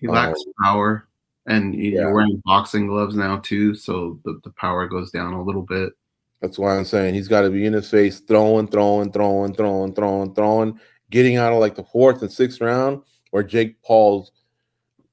[0.00, 1.08] He lacks um, power,
[1.46, 5.62] and you're wearing boxing gloves now too, so the, the power goes down a little
[5.62, 5.92] bit.
[6.40, 9.94] That's why I'm saying he's got to be in his face, throwing, throwing, throwing, throwing,
[9.94, 10.80] throwing, throwing,
[11.10, 14.32] getting out of like the fourth and sixth round, where Jake Paul's,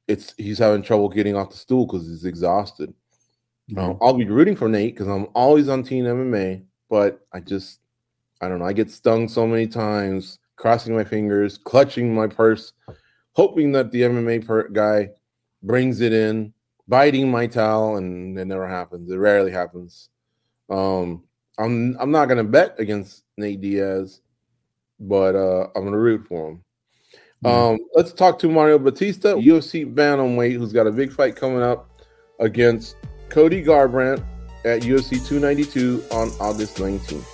[0.08, 2.94] it's he's having trouble getting off the stool because he's exhausted.
[3.72, 3.80] Mm-hmm.
[3.80, 7.80] Um, I'll be rooting for Nate because I'm always on Team MMA, but I just,
[8.42, 12.74] I don't know, I get stung so many times crossing my fingers, clutching my purse,
[13.34, 15.10] hoping that the MMA per- guy
[15.62, 16.54] brings it in,
[16.88, 19.10] biting my towel, and it never happens.
[19.10, 20.10] It rarely happens.
[20.70, 21.24] Um,
[21.58, 24.22] I'm I'm not gonna bet against Nate Diaz,
[25.00, 26.64] but uh, I'm gonna root for him.
[27.46, 31.90] Um, let's talk to Mario Bautista, UFC bantamweight, who's got a big fight coming up
[32.40, 32.96] against
[33.30, 34.24] Cody Garbrandt
[34.64, 37.33] at UFC 292 on August 19th.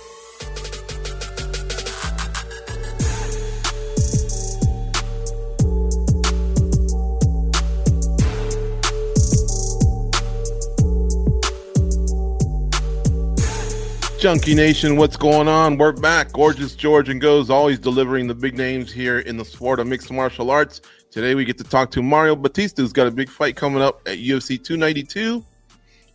[14.20, 15.78] Junkie Nation, what's going on?
[15.78, 16.30] We're back.
[16.34, 20.12] Gorgeous George and Goes, always delivering the big names here in the sport of mixed
[20.12, 20.82] martial arts.
[21.10, 24.06] Today we get to talk to Mario Bautista, who's got a big fight coming up
[24.06, 25.42] at UFC 292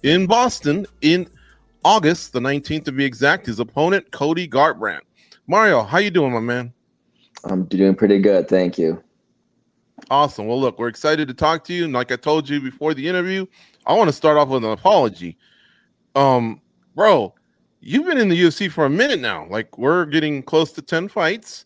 [0.04, 1.28] in Boston in
[1.84, 3.48] August the 19th to be exact.
[3.48, 5.02] His opponent, Cody Garbrandt.
[5.48, 6.72] Mario, how you doing, my man?
[7.46, 9.02] I'm doing pretty good, thank you.
[10.12, 10.46] Awesome.
[10.46, 11.86] Well, look, we're excited to talk to you.
[11.86, 13.48] And like I told you before the interview,
[13.84, 15.40] I want to start off with an apology.
[16.14, 16.62] Um,
[16.94, 17.34] bro,
[17.86, 19.48] you've been in the UFC for a minute now.
[19.50, 21.66] Like we're getting close to 10 fights.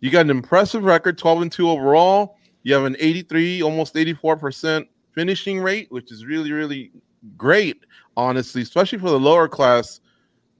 [0.00, 2.38] You got an impressive record, 12 and 2 overall.
[2.62, 6.92] You have an 83, almost 84% finishing rate, which is really, really
[7.36, 7.84] great,
[8.16, 10.00] honestly, especially for the lower class,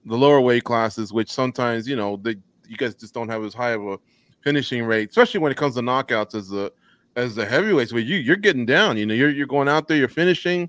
[0.04, 2.36] the lower weight classes, which sometimes, you know, they
[2.68, 3.98] you guys just don't have as high of a
[4.42, 6.72] finishing rate, especially when it comes to knockouts as the
[7.14, 7.92] as the heavyweights.
[7.92, 10.68] But you you're getting down, you know, you're you're going out there, you're finishing,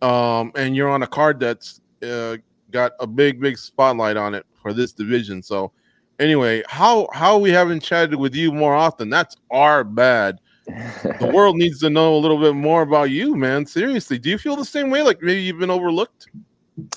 [0.00, 2.36] um, and you're on a card that's uh,
[2.70, 5.42] got a big, big spotlight on it for this division.
[5.42, 5.72] So,
[6.18, 9.10] anyway, how how we haven't chatted with you more often?
[9.10, 10.40] That's our bad.
[10.66, 13.66] the world needs to know a little bit more about you, man.
[13.66, 15.02] Seriously, do you feel the same way?
[15.02, 16.28] Like maybe you've been overlooked?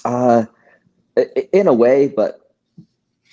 [0.06, 0.46] Uh,
[1.52, 2.40] in a way, but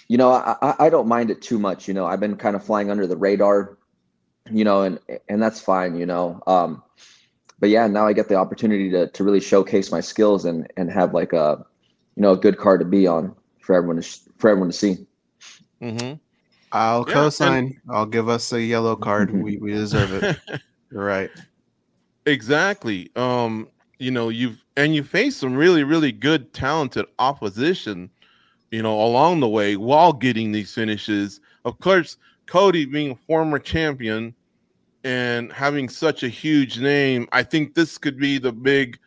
[0.08, 1.86] you know, I, I don't mind it too much.
[1.86, 3.78] You know, I've been kind of flying under the radar,
[4.50, 5.96] you know, and and that's fine.
[5.96, 6.82] You know, um,
[7.60, 10.90] but yeah, now I get the opportunity to to really showcase my skills and and
[10.90, 11.64] have like a
[12.20, 14.06] you know a good card to be on for everyone to
[14.36, 15.06] for everyone to see.
[15.80, 16.16] Mm-hmm.
[16.70, 17.64] I'll yeah, co-sign.
[17.64, 19.30] And- I'll give us a yellow card.
[19.32, 20.38] we we deserve it.
[20.92, 21.30] You're right.
[22.26, 23.10] Exactly.
[23.16, 23.68] Um,
[23.98, 28.10] you know, you've and you face some really, really good, talented opposition,
[28.70, 31.40] you know, along the way while getting these finishes.
[31.64, 34.34] Of course, Cody being a former champion
[35.04, 38.98] and having such a huge name, I think this could be the big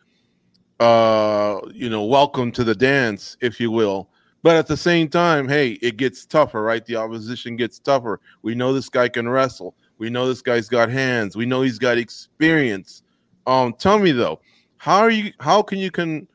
[0.80, 4.08] uh, you know, welcome to the dance, if you will.
[4.42, 6.84] But at the same time, hey, it gets tougher, right?
[6.84, 8.20] The opposition gets tougher.
[8.42, 9.74] We know this guy can wrestle.
[9.98, 11.36] We know this guy's got hands.
[11.36, 13.02] We know he's got experience.
[13.46, 14.40] Um, tell me though,
[14.76, 15.32] how are you?
[15.40, 16.28] How can you can?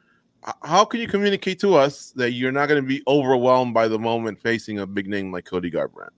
[0.64, 4.00] How can you communicate to us that you're not going to be overwhelmed by the
[4.00, 6.10] moment facing a big name like Cody Garbrandt?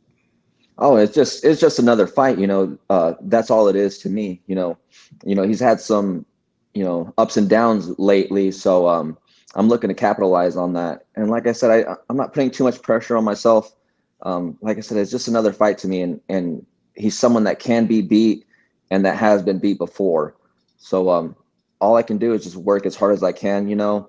[0.77, 2.77] Oh, it's just it's just another fight, you know.
[2.89, 4.77] Uh, that's all it is to me, you know.
[5.25, 6.25] You know, he's had some
[6.73, 8.51] you know ups and downs lately.
[8.51, 9.17] So um
[9.55, 11.05] i'm looking to capitalize on that.
[11.15, 13.75] And like i said i i'm not putting too much pressure on myself.
[14.21, 16.01] Um like i said it's just another fight to me.
[16.01, 16.65] And and
[16.95, 18.45] he's someone that can be beat
[18.89, 20.35] and that has been beat before.
[20.77, 21.35] So um
[21.79, 24.07] all i can do is just work as hard as i can you know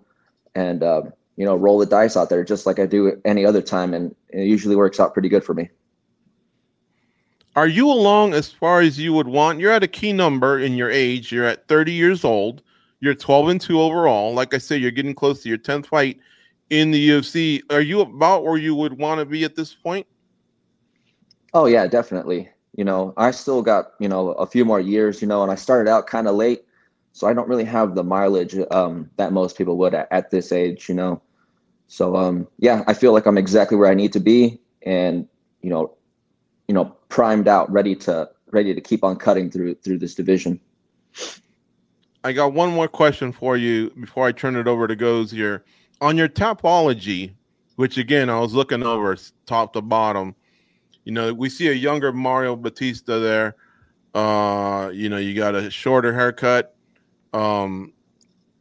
[0.54, 1.02] and uh,
[1.36, 3.94] you know roll the dice out there just like i do any other time.
[3.94, 5.70] And it usually works out pretty good for me
[7.54, 9.60] are you along as far as you would want?
[9.60, 11.30] You're at a key number in your age.
[11.30, 12.62] You're at 30 years old.
[13.00, 14.32] You're 12 and 2 overall.
[14.32, 16.18] Like I said, you're getting close to your 10th fight
[16.70, 17.60] in the UFC.
[17.70, 20.06] Are you about where you would want to be at this point?
[21.52, 22.48] Oh yeah, definitely.
[22.74, 25.56] You know, I still got, you know, a few more years, you know, and I
[25.56, 26.64] started out kind of late,
[27.12, 30.50] so I don't really have the mileage um, that most people would at, at this
[30.52, 31.20] age, you know.
[31.88, 35.28] So um yeah, I feel like I'm exactly where I need to be and,
[35.60, 35.94] you know,
[36.66, 40.58] you know, primed out, ready to ready to keep on cutting through through this division.
[42.24, 45.62] I got one more question for you before I turn it over to Goes here.
[46.00, 47.34] On your Tapology,
[47.76, 50.34] which again I was looking over top to bottom,
[51.04, 53.56] you know, we see a younger Mario Bautista there.
[54.14, 56.74] Uh, you know, you got a shorter haircut.
[57.34, 57.92] Um,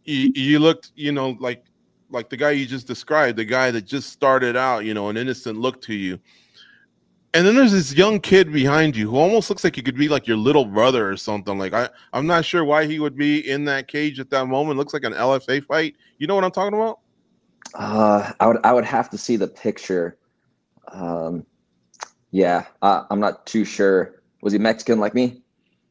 [0.03, 1.63] you, you looked, you know, like
[2.09, 5.15] like the guy you just described, the guy that just started out, you know, an
[5.15, 6.19] innocent look to you
[7.33, 10.09] and then there's this young kid behind you who almost looks like he could be
[10.09, 11.57] like your little brother or something.
[11.57, 14.77] Like I, I'm not sure why he would be in that cage at that moment.
[14.77, 15.95] Looks like an LFA fight.
[16.17, 16.99] You know what I'm talking about?
[17.73, 20.17] Uh, I would, I would have to see the picture.
[20.89, 21.45] Um,
[22.31, 24.21] yeah, uh, I'm not too sure.
[24.41, 25.41] Was he Mexican like me?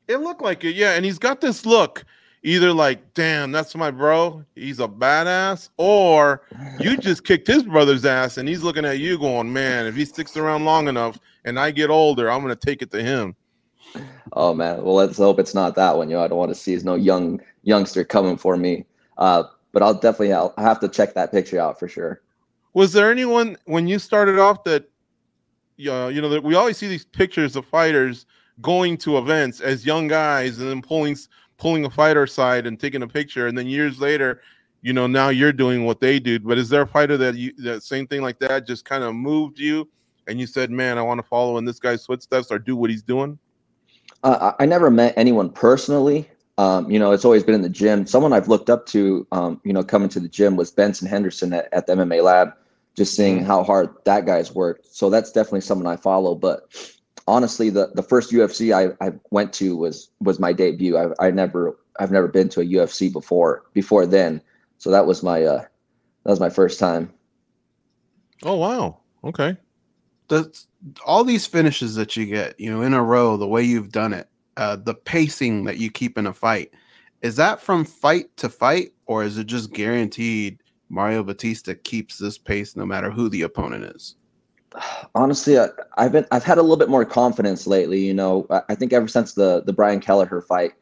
[0.09, 0.93] It looked like it, yeah.
[0.93, 2.05] And he's got this look
[2.43, 6.43] either like, damn, that's my bro, he's a badass, or
[6.81, 10.05] you just kicked his brother's ass and he's looking at you going, man, if he
[10.05, 13.35] sticks around long enough and I get older, I'm gonna take it to him.
[14.33, 16.09] Oh man, well let's hope it's not that one.
[16.09, 18.87] You know, I don't want to see no young youngster coming for me.
[19.19, 22.21] Uh, but I'll definitely I'll, have to check that picture out for sure.
[22.73, 24.89] Was there anyone when you started off that,
[25.87, 28.27] uh, you know, that we always see these pictures of fighters
[28.61, 31.17] going to events as young guys and then pulling
[31.61, 34.41] pulling a fighter aside and taking a picture, and then years later,
[34.83, 36.41] you know, now you're doing what they do.
[36.41, 39.15] But is there a fighter that you that same thing like that just kind of
[39.15, 39.89] moved you,
[40.27, 42.91] and you said, "Man, I want to follow in this guy's footsteps or do what
[42.91, 43.39] he's doing"?
[44.25, 46.29] Uh, I never met anyone personally.
[46.59, 48.07] Um, you know, it's always been in the gym.
[48.07, 51.55] Someone I've looked up to, um, you know, coming to the gym was Benson Henderson
[51.55, 52.53] at, at the MMA Lab.
[52.97, 53.47] Just seeing mm-hmm.
[53.47, 54.95] how hard that guy's worked.
[54.95, 56.35] So that's definitely someone I follow.
[56.35, 56.71] But
[57.31, 60.99] honestly, the the first UFC I, I went to was was my debut.
[60.99, 64.43] I I never I've never been to a UFC before before then.
[64.79, 65.61] So that was my uh
[66.25, 67.13] that was my first time.
[68.43, 68.99] Oh wow.
[69.25, 69.57] Okay.
[70.29, 70.53] The
[71.07, 74.13] all these finishes that you get, you know, in a row, the way you've done
[74.13, 76.73] it, uh, the pacing that you keep in a fight,
[77.23, 82.39] is that from fight to fight, or is it just guaranteed Mario Bautista keeps this
[82.39, 84.17] pace no matter who the opponent is?
[85.15, 88.01] Honestly, I, have been I've had a little bit more confidence lately.
[88.01, 90.73] You know, I, I think ever since the the Brian Kelleher fight,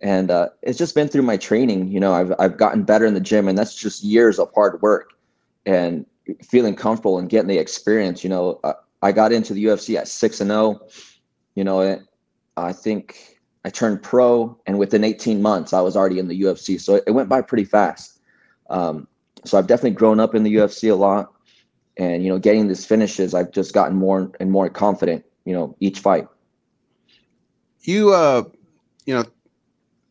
[0.00, 1.88] and uh, it's just been through my training.
[1.88, 4.80] You know, I've I've gotten better in the gym, and that's just years of hard
[4.82, 5.12] work
[5.66, 6.06] and
[6.42, 8.22] feeling comfortable and getting the experience.
[8.22, 10.80] You know, I, I got into the UFC at six and zero.
[10.80, 10.88] Oh.
[11.54, 12.00] You know,
[12.56, 16.80] I think I turned pro, and within 18 months, I was already in the UFC.
[16.80, 18.20] So it, it went by pretty fast.
[18.70, 19.08] Um,
[19.44, 21.32] so I've definitely grown up in the UFC a lot
[21.98, 25.74] and you know getting these finishes i've just gotten more and more confident you know
[25.80, 26.28] each fight.
[27.80, 28.44] You uh
[29.06, 29.24] you know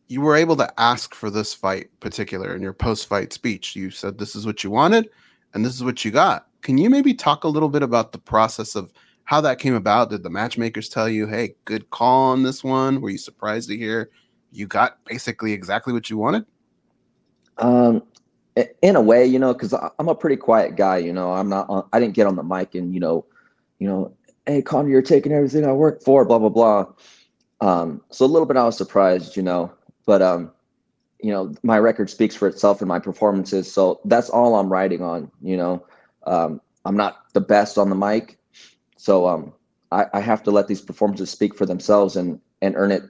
[0.08, 3.76] you were able to ask for this fight particular in your post-fight speech.
[3.76, 5.08] You said this is what you wanted
[5.54, 6.48] and this is what you got.
[6.62, 8.92] Can you maybe talk a little bit about the process of
[9.24, 10.10] how that came about?
[10.10, 13.00] Did the matchmakers tell you hey good call on this one.
[13.00, 14.10] Were you surprised to hear
[14.50, 16.46] you got basically exactly what you wanted?
[17.58, 18.02] Um
[18.82, 20.98] in a way, you know, because I'm a pretty quiet guy.
[20.98, 21.68] You know, I'm not.
[21.68, 23.24] On, I didn't get on the mic and you know,
[23.78, 24.12] you know,
[24.46, 26.86] hey Conor, you're taking everything I work for, blah blah blah.
[27.60, 29.72] Um, so a little bit I was surprised, you know,
[30.06, 30.50] but um,
[31.20, 33.72] you know, my record speaks for itself and my performances.
[33.72, 35.30] So that's all I'm writing on.
[35.42, 35.86] You know,
[36.26, 38.38] um, I'm not the best on the mic,
[38.96, 39.52] so um,
[39.92, 43.02] I, I have to let these performances speak for themselves and and earn it,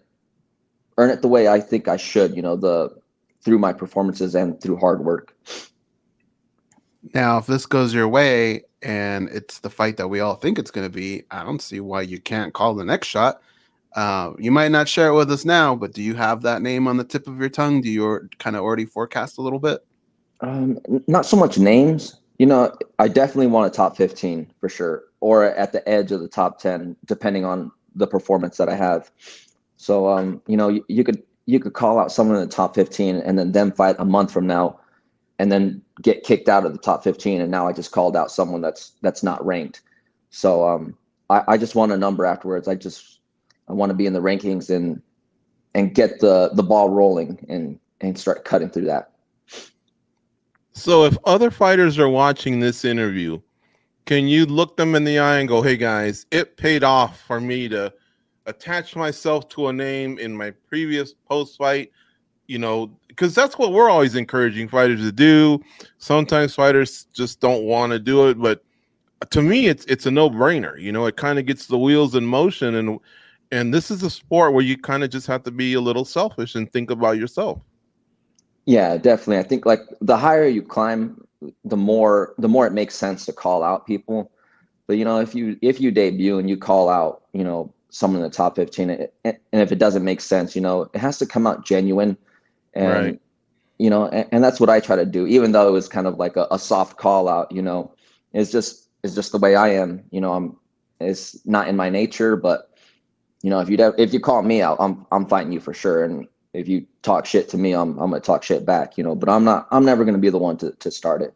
[0.99, 2.35] earn it the way I think I should.
[2.35, 2.99] You know, the
[3.43, 5.37] through my performances and through hard work.
[7.15, 10.71] Now, if this goes your way and it's the fight that we all think it's
[10.71, 13.41] going to be, I don't see why you can't call the next shot.
[13.95, 16.87] Uh, you might not share it with us now, but do you have that name
[16.87, 17.81] on the tip of your tongue?
[17.81, 19.85] Do you kind of already forecast a little bit?
[20.41, 22.21] Um, not so much names.
[22.39, 26.21] You know, I definitely want a top 15 for sure, or at the edge of
[26.21, 29.11] the top 10, depending on the performance that I have.
[29.77, 32.75] So, um, you know, you, you could you could call out someone in the top
[32.75, 34.79] 15 and then them fight a month from now
[35.39, 38.31] and then get kicked out of the top 15 and now i just called out
[38.31, 39.81] someone that's that's not ranked.
[40.29, 40.95] So um
[41.31, 42.69] i, I just want a number afterwards.
[42.69, 43.21] I just
[43.67, 45.01] i want to be in the rankings and
[45.75, 49.13] and get the the ball rolling and and start cutting through that.
[50.73, 53.41] So if other fighters are watching this interview
[54.05, 57.41] can you look them in the eye and go hey guys it paid off for
[57.41, 57.91] me to
[58.49, 61.93] attach myself to a name in my previous post fight,
[62.47, 65.61] you know, because that's what we're always encouraging fighters to do.
[65.99, 68.65] Sometimes fighters just don't want to do it, but
[69.31, 70.81] to me, it's it's a no brainer.
[70.81, 72.99] You know, it kind of gets the wheels in motion, and
[73.53, 76.05] and this is a sport where you kind of just have to be a little
[76.05, 77.61] selfish and think about yourself.
[78.67, 79.39] Yeah, definitely.
[79.39, 81.27] I think like the higher you climb,
[81.65, 84.31] the more the more it makes sense to call out people.
[84.87, 88.23] But you know, if you if you debut and you call out, you know, someone
[88.23, 88.91] in the top 15
[89.25, 92.17] and if it doesn't make sense you know it has to come out genuine.
[92.75, 93.21] And right.
[93.79, 96.07] you know and, and, that's what i try to do even though it was kind
[96.07, 97.93] of like a, a, soft call out you know.
[98.33, 100.57] It's just it's just the way i am you know i'm
[101.01, 102.71] it's not in my nature but
[103.43, 106.05] you know if you if you call me out i'm i'm fighting you for sure.
[106.05, 109.15] And if you talk shit to me i'm i'm gonna talk shit back you know
[109.15, 111.35] but i'm not i'm never gonna be the one to to start it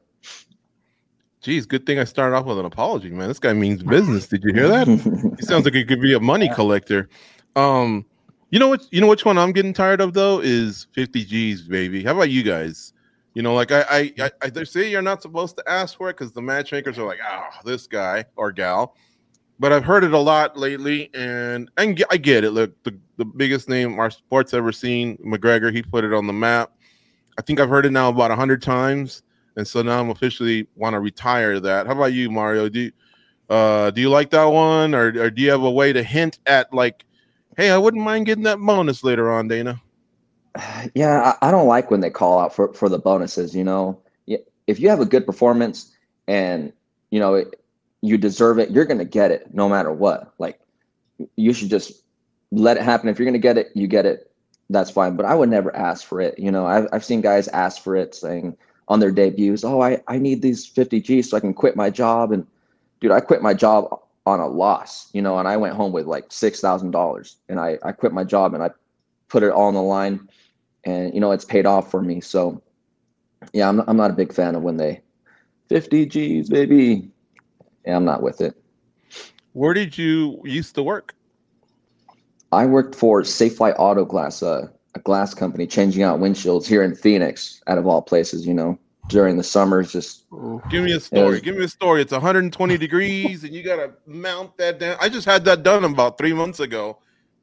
[1.43, 3.27] Geez, good thing I started off with an apology, man.
[3.27, 4.29] This guy means business.
[4.29, 4.87] Did you hear that?
[5.39, 7.09] he sounds like he could be a money collector.
[7.57, 8.07] Um,
[8.51, 8.87] you know what?
[8.93, 12.05] You know which one I'm getting tired of though is 50 G's, baby.
[12.05, 12.93] How about you guys?
[13.35, 16.11] You know, like I, I, I, I they say you're not supposed to ask for
[16.11, 18.95] it because the matchmakers are like, oh, this guy or gal.
[19.59, 22.53] But I've heard it a lot lately, and and I get it.
[22.53, 25.75] Look, the, the biggest name our sports ever seen, McGregor.
[25.75, 26.71] He put it on the map.
[27.37, 29.25] I think I've heard it now about a hundred times
[29.57, 31.87] and so now I'm officially want to retire that.
[31.87, 32.69] How about you, Mario?
[32.69, 32.93] Do you,
[33.49, 36.39] uh, do you like that one, or, or do you have a way to hint
[36.47, 37.05] at like,
[37.57, 39.81] hey, I wouldn't mind getting that bonus later on, Dana?
[40.95, 43.55] Yeah, I, I don't like when they call out for for the bonuses.
[43.57, 44.03] You know,
[44.67, 45.95] if you have a good performance
[46.27, 46.73] and
[47.11, 47.61] you know it,
[48.01, 50.33] you deserve it, you're gonna get it no matter what.
[50.39, 50.61] Like,
[51.37, 52.03] you should just
[52.51, 53.09] let it happen.
[53.09, 54.31] If you're gonna get it, you get it.
[54.71, 55.17] That's fine.
[55.17, 56.39] But I would never ask for it.
[56.39, 58.57] You know, I've I've seen guys ask for it, saying
[58.93, 61.89] on their debuts, "Oh, I I need these 50 G's so I can quit my
[61.89, 62.47] job." And
[63.01, 65.09] dude, I quit my job on a loss.
[65.13, 68.13] You know, and I went home with like six thousand dollars, and I I quit
[68.13, 68.71] my job and I
[69.29, 70.29] put it all on the line,
[70.85, 72.21] and you know it's paid off for me.
[72.21, 72.63] So
[73.53, 75.01] yeah, I'm not, I'm not a big fan of when they
[75.69, 77.09] 50 G's, baby.
[77.87, 78.55] Yeah, I'm not with it.
[79.55, 81.15] Where did you used to work?
[82.53, 86.95] I worked for Safelite Auto Glass, uh, a glass company, changing out windshields here in
[86.95, 88.47] Phoenix, out of all places.
[88.47, 88.79] You know,
[89.09, 90.25] during the summers, just
[90.71, 91.41] Give me a story.
[91.41, 92.03] Give me a story.
[92.03, 94.97] It's 120 degrees, and you gotta mount that down.
[95.01, 96.99] I just had that done about three months ago.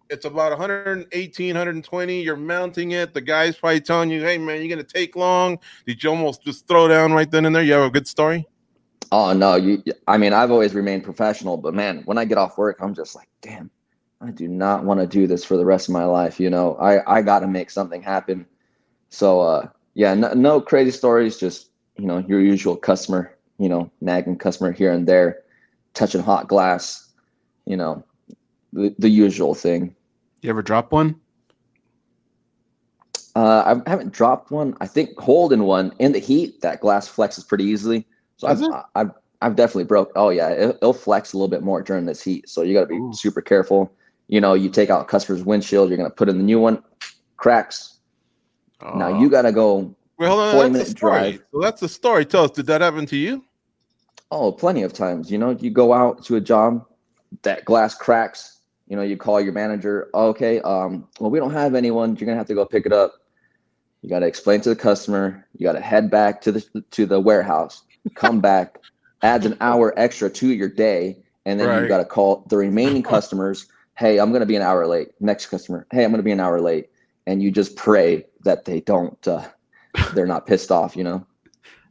[0.09, 2.21] It's about 118, 120.
[2.23, 3.13] You're mounting it.
[3.13, 6.67] The guy's probably telling you, "Hey, man, you're gonna take long." Did you almost just
[6.67, 7.63] throw down right then and there?
[7.63, 8.47] You have a good story.
[9.11, 9.83] oh no, you.
[10.07, 13.15] I mean, I've always remained professional, but man, when I get off work, I'm just
[13.15, 13.69] like, damn,
[14.21, 16.39] I do not want to do this for the rest of my life.
[16.39, 18.45] You know, I I got to make something happen.
[19.09, 21.37] So uh, yeah, no, no crazy stories.
[21.37, 25.41] Just you know, your usual customer, you know, nagging customer here and there,
[25.93, 27.09] touching hot glass,
[27.65, 28.03] you know,
[28.73, 29.95] the, the usual thing.
[30.41, 31.19] You ever drop one?
[33.35, 34.75] Uh, I haven't dropped one.
[34.81, 38.05] I think holding one in the heat, that glass flexes pretty easily.
[38.37, 38.63] So I've,
[38.95, 39.11] I've
[39.41, 40.11] I've definitely broke.
[40.15, 42.49] Oh yeah, it, it'll flex a little bit more during this heat.
[42.49, 43.13] So you got to be Ooh.
[43.13, 43.93] super careful.
[44.27, 46.83] You know, you take out customer's windshield, you're gonna put in the new one,
[47.37, 47.98] cracks.
[48.81, 49.19] Now Oh.
[49.21, 49.95] you got to go.
[50.17, 50.51] Well, hold on.
[50.53, 51.43] 40 That's the minute drive.
[51.53, 52.25] So that's the story.
[52.25, 53.43] Tell us, did that happen to you?
[54.31, 55.31] Oh, plenty of times.
[55.31, 56.85] You know, you go out to a job,
[57.43, 58.57] that glass cracks.
[58.87, 60.09] You know, you call your manager.
[60.13, 62.15] Okay, um, well, we don't have anyone.
[62.15, 63.13] You're gonna have to go pick it up.
[64.01, 65.45] You got to explain to the customer.
[65.57, 67.83] You got to head back to the to the warehouse.
[68.15, 68.79] Come back,
[69.21, 71.81] adds an hour extra to your day, and then Right.
[71.83, 73.67] you got to call the remaining customers.
[73.97, 75.09] Hey, I'm gonna be an hour late.
[75.19, 75.85] Next customer.
[75.91, 76.89] Hey, I'm gonna be an hour late,
[77.29, 79.27] and you just pray that they don't.
[79.27, 79.47] Uh,
[80.13, 80.95] they're not pissed off.
[80.97, 81.25] You know.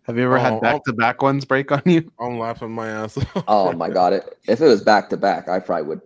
[0.03, 2.11] Have you ever Oh, had back to back ones break on you?
[2.19, 3.45] I'm laughing my ass off.
[3.49, 4.15] Oh my god!
[4.15, 6.01] It, if it was back to back, I probably would.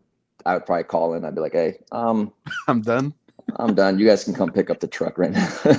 [0.45, 1.25] I would probably call in.
[1.25, 2.33] I'd be like, "Hey, um,
[2.69, 3.15] I'm done.
[3.57, 3.99] I'm done.
[3.99, 5.51] You guys can come pick up the truck right now."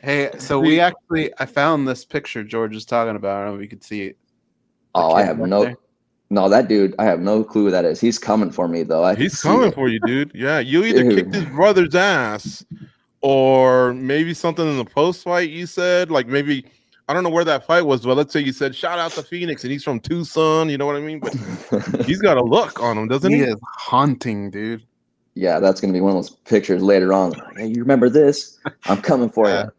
[0.00, 3.36] Hey, so we actually I found this picture George is talking about.
[3.36, 4.18] I don't know if you could see it.
[4.94, 5.64] oh, I have up no.
[5.64, 5.76] there.
[6.32, 6.94] No, that dude.
[6.98, 8.00] I have no clue who that is.
[8.00, 9.04] He's coming for me though.
[9.04, 9.74] I He's coming it.
[9.74, 10.32] for you, dude.
[10.34, 11.14] Yeah, you either Dude.
[11.16, 12.64] kicked his brother's ass,
[13.20, 15.50] or maybe something in the post fight.
[15.50, 16.64] You said like maybe
[17.08, 19.22] I don't know where that fight was, but let's say you said shout out to
[19.22, 20.70] Phoenix, and he's from Tucson.
[20.70, 21.20] You know what I mean?
[21.20, 21.34] But
[22.06, 23.44] he's got a look on him, doesn't He he?
[23.44, 24.82] is haunting, dude.
[25.34, 27.32] yeah, that's gonna be one of those pictures later on.
[27.32, 28.58] Like, hey, you remember this?
[28.86, 29.64] I'm coming for Yeah.
[29.64, 29.70] you.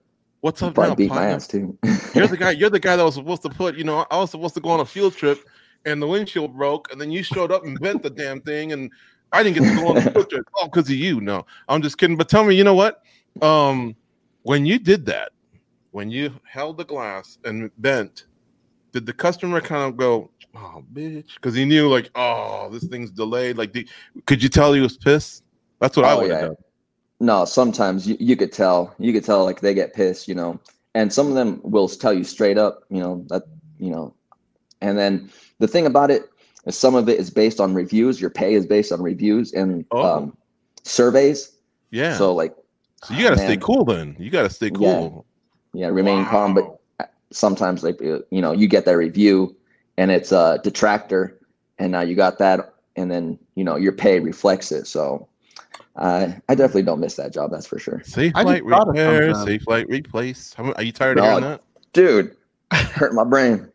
[0.42, 1.76] What's up now, beat my ass too.
[2.14, 2.52] You're the guy.
[2.52, 3.76] You're the guy that was supposed to put.
[3.76, 5.40] You know, I was supposed to go on a field trip,
[5.86, 8.92] and the windshield broke, and then you showed up and bent the damn thing, and
[9.32, 10.46] I didn't get to go on the trip.
[10.58, 11.22] Oh, because of you.
[11.22, 12.18] No, I'm just kidding.
[12.18, 13.02] But tell me, you know what?
[13.42, 13.96] Um,
[14.44, 15.32] when you did that,
[15.92, 18.26] when you held the glass and bent,
[18.92, 23.12] did the customer kind of go, "Oh, bitch," because he knew, like, "Oh, this thing's
[23.12, 23.88] delayed." Like, the,
[24.26, 25.44] could you tell he was pissed?
[25.80, 26.48] That's what I Oh, would have yeah.
[26.48, 26.56] done.
[27.20, 28.94] No, sometimes you, you could tell.
[29.00, 30.60] You could tell like they get pissed, you know.
[30.96, 33.44] And some of them will tell you straight up, you know, that
[33.80, 34.14] you know.
[34.82, 36.30] And then the thing about it
[36.66, 38.20] is some of it is based on reviews.
[38.22, 40.02] Your pay is based on reviews and Oh.
[40.04, 40.38] um,
[40.84, 41.52] surveys.
[41.92, 42.18] Yeah.
[42.18, 42.56] So, like,
[43.04, 44.16] So you got to oh, stay cool then.
[44.20, 45.26] You got to stay cool.
[45.74, 46.80] yeah, remain calm, but
[47.32, 49.56] sometimes like uh, you know, you get that review
[49.98, 51.40] and it's a detractor
[51.80, 54.86] and now you got that and then, you know, your pay reflects it.
[54.88, 55.28] So
[55.96, 58.02] I I definitely don't miss that job, that's for sure.
[58.04, 59.60] Safe I just light thought of repair, something.
[59.60, 60.54] safe light replace.
[60.54, 61.62] How, are you tired of No, hearing that?
[61.94, 62.36] Dude,
[62.76, 63.70] hurt my brain.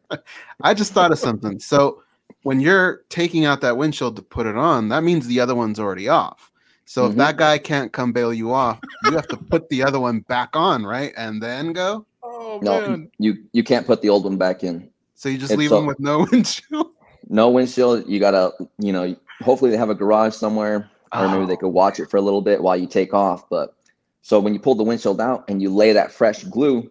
[0.63, 1.59] I just thought of something.
[1.61, 2.03] So
[2.43, 5.79] when you're taking out that windshield to put it on, that means the other one's
[5.79, 6.51] already off.
[6.85, 7.17] So if Mhm.
[7.17, 10.51] that guy can't come bail you off, you have to put the other one back
[10.55, 11.13] on, right?
[11.17, 12.07] And then go.
[12.23, 13.11] Oh No, man.
[13.19, 14.89] you you can't put the old one back in.
[15.15, 16.89] So you just It's leave them with no windshield.
[17.29, 18.09] No windshield.
[18.09, 21.57] You gotta, you know, hopefully they have a garage somewhere, or maybe they Oh.
[21.59, 23.49] could watch it for a little bit while you take off.
[23.51, 23.75] But
[24.23, 26.91] so when you pull the windshield out and you lay that fresh glue,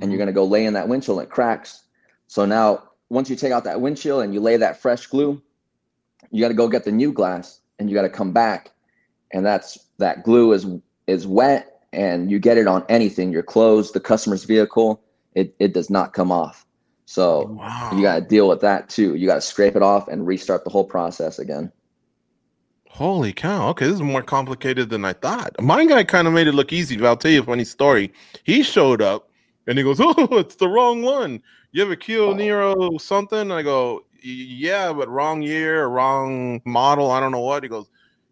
[0.00, 0.18] and you're mm-hmm.
[0.20, 1.82] gonna go lay in that windshield, and it cracks.
[2.26, 5.40] So now once you take out that windshield and you lay that fresh glue,
[6.30, 8.72] you got to go get the new glass, and you got to come back,
[9.32, 10.66] and that's that glue is
[11.06, 15.00] is wet, and you get it on anything, your clothes, the customer's vehicle,
[15.34, 16.66] it it does not come off.
[17.06, 17.90] So Wow.
[17.94, 19.14] you got to deal with that too.
[19.14, 21.70] You got to scrape it off and restart the whole process again.
[22.88, 23.68] Holy cow.
[23.70, 25.60] Okay, this is more complicated than I thought.
[25.60, 28.12] My guy kind of made it look easy, but I'll tell you a funny story.
[28.44, 29.28] He showed up
[29.66, 31.42] and he goes, Oh, it's the wrong one.
[31.72, 33.38] You have a Kia Niro something?
[33.38, 37.10] And I go, Yeah, but wrong year, wrong model.
[37.10, 37.62] I don't know what.
[37.62, 37.88] He goes,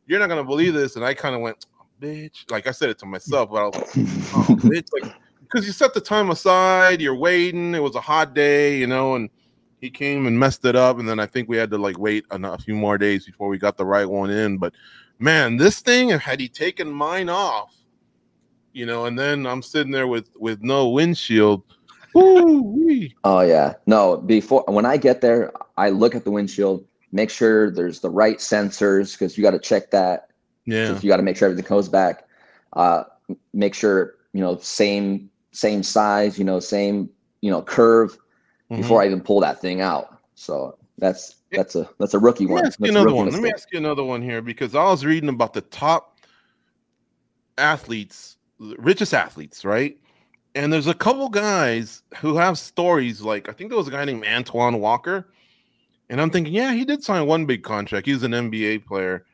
[0.07, 1.66] you're not gonna believe this, and I kind of went,
[2.01, 2.51] bitch.
[2.51, 3.87] Like I said it to myself, but I was like,
[4.35, 7.74] oh, bitch, like because you set the time aside, you're waiting.
[7.74, 9.30] It was a hot day, you know, and
[9.80, 12.24] he came and messed it up, and then I think we had to like wait
[12.30, 14.59] a, a few more days before we got the right one in.
[14.59, 14.74] But
[15.18, 17.74] man, this thing had he taken mine off,
[18.73, 21.62] you know, and then I'm sitting there with with no windshield.
[22.16, 23.14] Ooh-wee.
[23.25, 23.75] Oh yeah.
[23.87, 28.11] No, before when I get there, I look at the windshield, make sure there's the
[28.11, 30.29] right sensors because you got to check that.
[30.66, 30.99] Yeah.
[31.01, 32.27] You got to make sure everything goes back.
[32.75, 33.05] Uh,
[33.53, 37.09] make sure you know same same size, you know, same
[37.41, 38.16] you know curve
[38.70, 39.03] before Mhm.
[39.03, 40.18] I even pull that thing out.
[40.35, 42.66] So that's that's a that's a rookie Let me one.
[42.66, 43.31] ask you another one.
[43.31, 46.18] Let me ask you another one here because I was reading about the top
[47.59, 48.37] athletes,
[48.79, 49.99] richest athletes, right?
[50.55, 54.05] And there's a couple guys who have stories like I think there was a guy
[54.05, 55.33] named Antoine Walker,
[56.11, 58.07] and I'm thinking, yeah, he did sign one big contract.
[58.07, 59.25] He was an NBA player.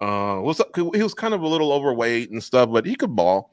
[0.00, 3.50] Uh, was he was kind of a little overweight and stuff, but he could ball.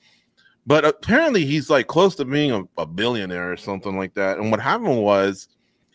[0.65, 4.37] But apparently, he's like close to being a, a billionaire or something like that.
[4.37, 5.47] And what happened was,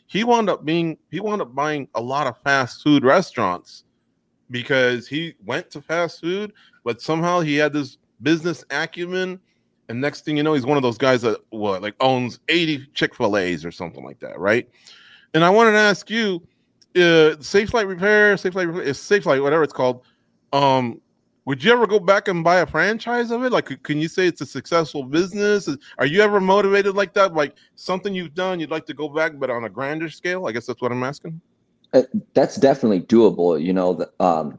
[0.06, 3.84] he wound up being he wound up buying a lot of fast food restaurants
[4.50, 6.52] because he went to fast food,
[6.84, 9.40] but somehow he had this business acumen.
[9.88, 12.86] And next thing you know, he's one of those guys that what like owns 80
[12.94, 14.68] Chick-fil-A's or something like that, right?
[15.34, 16.42] And I wanted to ask you,
[16.96, 20.02] uh, Safelite Repair, Safelite, Repair- Safelite, whatever it's called.
[20.52, 21.00] Um,
[21.44, 23.52] would you ever go back and buy a franchise of it?
[23.52, 25.66] Like, can you say it's a successful business?
[25.96, 27.32] Are you ever motivated like that?
[27.32, 30.46] Like something you've done, you'd like to go back, but on a grander scale?
[30.46, 31.40] I guess that's what I'm asking.
[31.94, 32.02] Uh,
[32.34, 33.62] that's definitely doable.
[33.62, 34.58] You know, the, um,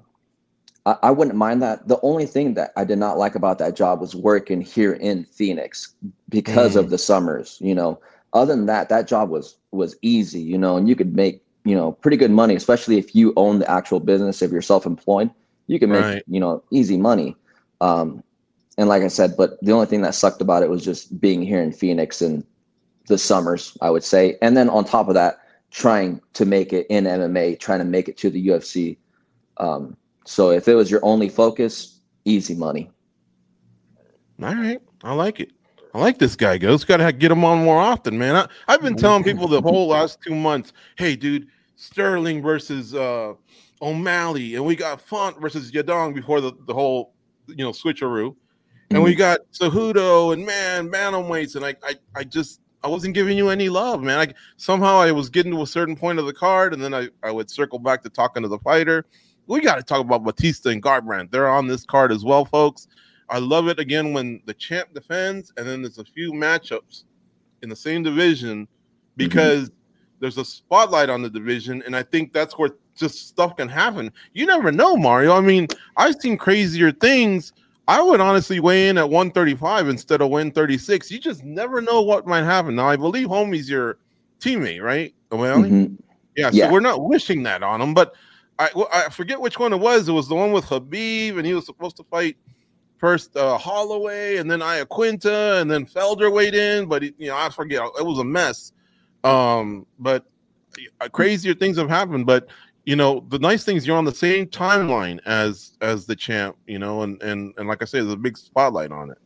[0.85, 1.87] I, I wouldn't mind that.
[1.87, 5.25] The only thing that I did not like about that job was working here in
[5.25, 5.93] Phoenix
[6.29, 7.57] because of the summers.
[7.61, 7.99] You know,
[8.33, 10.41] other than that, that job was was easy.
[10.41, 13.59] You know, and you could make you know pretty good money, especially if you own
[13.59, 14.41] the actual business.
[14.41, 15.29] If you're self-employed,
[15.67, 16.23] you can make Right.
[16.27, 17.35] you know easy money.
[17.81, 18.23] Um,
[18.77, 21.41] and like I said, but the only thing that sucked about it was just being
[21.41, 22.43] here in Phoenix and
[23.07, 24.37] the summers, I would say.
[24.41, 25.39] And then on top of that,
[25.71, 28.97] trying to make it in MMA, trying to make it to the UFC.
[29.57, 32.89] Um, so if it was your only focus, easy money.
[34.41, 35.51] All right, I like it.
[35.93, 36.57] I like this guy.
[36.57, 38.35] Goes got to get him on more often, man.
[38.35, 43.33] I, I've been telling people the whole last two months, hey, dude, Sterling versus uh,
[43.81, 47.13] O'Malley, and we got Font versus Yadong before the, the whole
[47.47, 48.35] you know switcheroo,
[48.91, 53.37] and we got Cejudo and man bantamweights, and I, I I just I wasn't giving
[53.37, 54.19] you any love, man.
[54.19, 57.09] I somehow I was getting to a certain point of the card, and then I
[57.23, 59.05] I would circle back to talking to the fighter.
[59.49, 61.31] We got to talk about Bautista and Garbrandt.
[61.31, 62.87] They're on this card as well, folks.
[63.31, 67.05] I love it again when the champ defends, and then there's a few matchups
[67.63, 68.67] in the same division
[69.17, 69.71] because
[70.19, 74.11] there's a spotlight on the division, and I think that's where just stuff can happen.
[74.33, 75.35] You never know, Mario.
[75.35, 77.51] I mean, I've seen crazier things.
[77.87, 81.09] I would honestly weigh in at 135 instead of 136.
[81.09, 82.75] You just never know what might happen.
[82.75, 83.97] Now, I believe homie's your
[84.39, 85.15] teammate, right?
[85.31, 85.97] Well, Mhm.
[86.35, 86.67] yeah, Yeah.
[86.67, 88.13] so we're not wishing that on him, but
[88.59, 90.07] I well, I forget which one it was.
[90.07, 92.37] It was the one with Khabib, and he was supposed to fight
[92.97, 97.37] first uh, Holloway, and then Iaquinta, and then Felder weighed in, but he, you know
[97.37, 97.81] I forget.
[97.97, 98.73] It was a mess.
[99.23, 100.25] Um, but
[101.01, 102.25] uh, crazier things have happened.
[102.25, 102.49] But
[102.85, 106.57] you know the nice thing is you're on the same timeline as as the champ.
[106.67, 109.17] You know, and and and like I said, there's a big spotlight on it.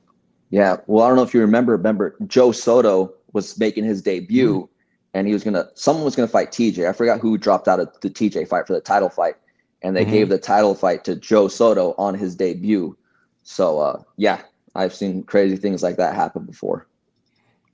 [0.52, 0.78] Yeah.
[0.86, 1.72] Well, I don't know if you remember.
[1.72, 4.73] Remember, Joe Soto was making his debut, Mm-hmm.
[5.14, 5.70] And he was gonna.
[5.76, 6.88] Someone was gonna fight TJ.
[6.88, 9.36] I forgot who dropped out of the TJ fight for the title fight,
[9.82, 10.10] and they Mhm.
[10.12, 12.98] gave the title fight to Joe Soto on his debut.
[13.44, 14.42] So, uh, yeah,
[14.76, 16.88] I've seen crazy things like that happen before.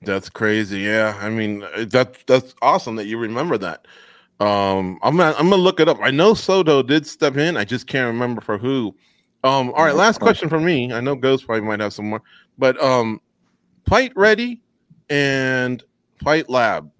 [0.02, 0.80] That's crazy.
[0.80, 3.86] Yeah, I mean uh, that that's awesome that you remember that.
[4.40, 5.98] Um, I'm gonna I'm gonna look it up.
[6.02, 7.56] I know Soto did step in.
[7.56, 8.94] I just can't remember for who.
[9.44, 10.92] Um, all right, last question for me.
[10.92, 12.22] I know Ghost probably might have some more,
[12.58, 13.20] but um,
[13.86, 14.62] Fight Ready
[15.08, 15.82] and
[16.22, 16.90] Fight Lab.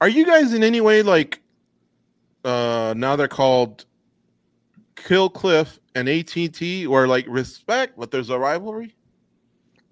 [0.00, 1.40] Are you guys in any way like?
[2.44, 3.84] Uh, now they're called
[4.94, 8.94] Kill Cliff and ATT, or like respect, but there's a rivalry.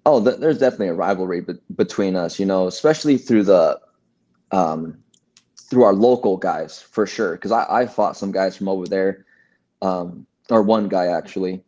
[0.05, 3.79] Oh, th- there's definitely a rivalry be- between us, you know, especially through the,
[4.51, 4.97] um,
[5.59, 7.33] through our local guys for sure.
[7.33, 9.25] Because I, I fought some guys from over there,
[9.81, 11.61] um, or one guy actually,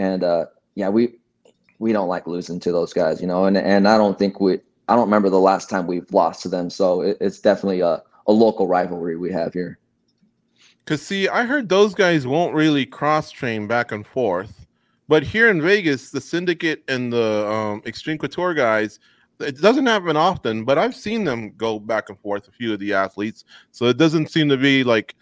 [0.00, 1.18] and uh, yeah, we
[1.78, 4.58] we don't like losing to those guys, you know, and and I don't think we,
[4.88, 6.70] I don't remember the last time we've lost to them.
[6.70, 9.78] So it, it's definitely a, a local rivalry we have here.
[10.86, 14.66] Cause see, I heard those guys won't really cross train back and forth,
[15.06, 18.98] but here in Vegas, the syndicate and the um, extreme couture guys,
[19.38, 20.64] it doesn't happen often.
[20.64, 22.48] But I've seen them go back and forth.
[22.48, 25.14] A few of the athletes, so it doesn't seem to be like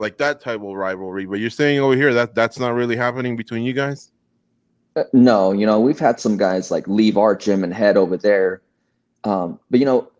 [0.00, 1.26] like that type of rivalry.
[1.26, 4.10] But you're saying over here that that's not really happening between you guys.
[4.96, 8.16] Uh, no, you know, we've had some guys like leave our gym and head over
[8.16, 8.62] there.
[9.24, 10.10] Um, but you know,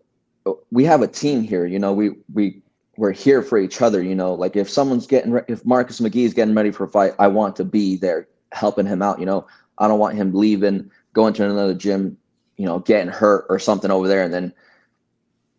[0.71, 1.65] we have a team here.
[1.65, 2.61] You know, we we
[2.97, 4.01] we're here for each other.
[4.01, 6.89] You know, like if someone's getting re- if Marcus McGhee is getting ready for a
[6.89, 9.19] fight, I want to be there helping him out.
[9.19, 9.47] You know,
[9.77, 12.17] I don't want him leaving, going to another gym,
[12.57, 14.53] you know, getting hurt or something over there, and then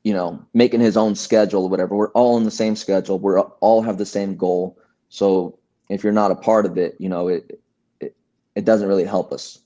[0.05, 1.95] you know making his own schedule or whatever.
[1.97, 3.19] We're all in the same schedule.
[3.19, 4.79] We're all have the same goal.
[5.09, 7.61] So if you're not a part of it, you know, it
[8.01, 8.17] it,
[8.55, 9.61] it doesn't really help us.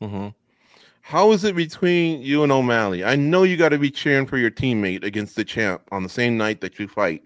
[0.00, 0.28] Mm-hmm.
[1.04, 3.02] How is it between you and O'Malley?
[3.04, 6.08] I know you got to be cheering for your teammate against the champ on the
[6.08, 7.24] same night that you fight,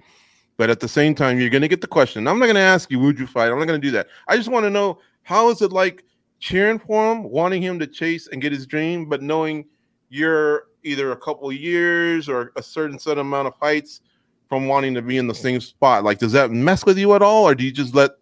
[0.57, 2.27] but at the same time, you're going to get the question.
[2.27, 3.51] I'm not going to ask you, would you fight?
[3.51, 4.09] I'm not going to do that.
[4.29, 6.05] I just want to know how is it like
[6.41, 9.67] cheering for him, wanting him to chase and get his dream, but knowing
[10.09, 14.01] you're either a couple years or a certain set amount of fights
[14.49, 16.03] from wanting to be in the same spot?
[16.03, 18.13] Like, does that mess with you at all, or do you just let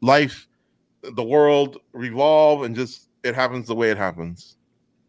[0.00, 0.48] life,
[1.02, 4.56] the world revolve and just it happens the way it happens?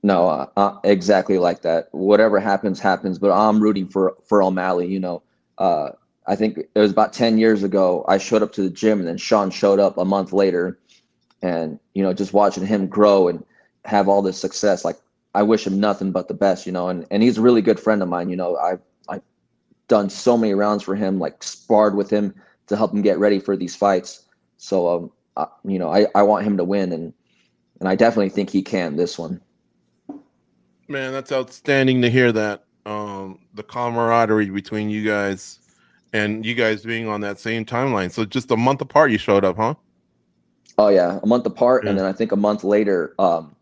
[0.02, 1.90] No, uh, uh, exactly like that.
[1.92, 3.20] Whatever happens, happens.
[3.20, 4.88] But I'm rooting for for O'Malley.
[4.88, 5.24] You know,
[5.58, 5.90] uh,
[6.26, 8.06] I think it was about ten years ago.
[8.08, 10.80] I showed up to the gym, and then Sean showed up a month later,
[11.42, 13.44] and you know, just watching him grow and
[13.86, 14.86] have all this success.
[14.86, 14.98] Like
[15.36, 16.66] I wish him nothing but the best.
[16.66, 18.30] You know, and and he's a really good friend of mine.
[18.30, 19.24] You know, I've I've
[19.90, 22.34] done so many rounds for him, like sparred with him
[22.68, 24.26] to help him get ready for these fights.
[24.58, 27.14] So, um, I, you know, I I want him to win, and
[27.82, 29.42] and I definitely think he can this one.
[30.90, 32.66] Man, that's outstanding to hear that.
[32.86, 35.60] Um, the camaraderie between you guys
[36.14, 38.12] and you guys being on that same timeline.
[38.12, 39.76] So just a month apart, you showed up, huh?
[40.80, 41.92] Oh yeah, a month apart, yeah.
[41.92, 43.56] and then I think a month later, um,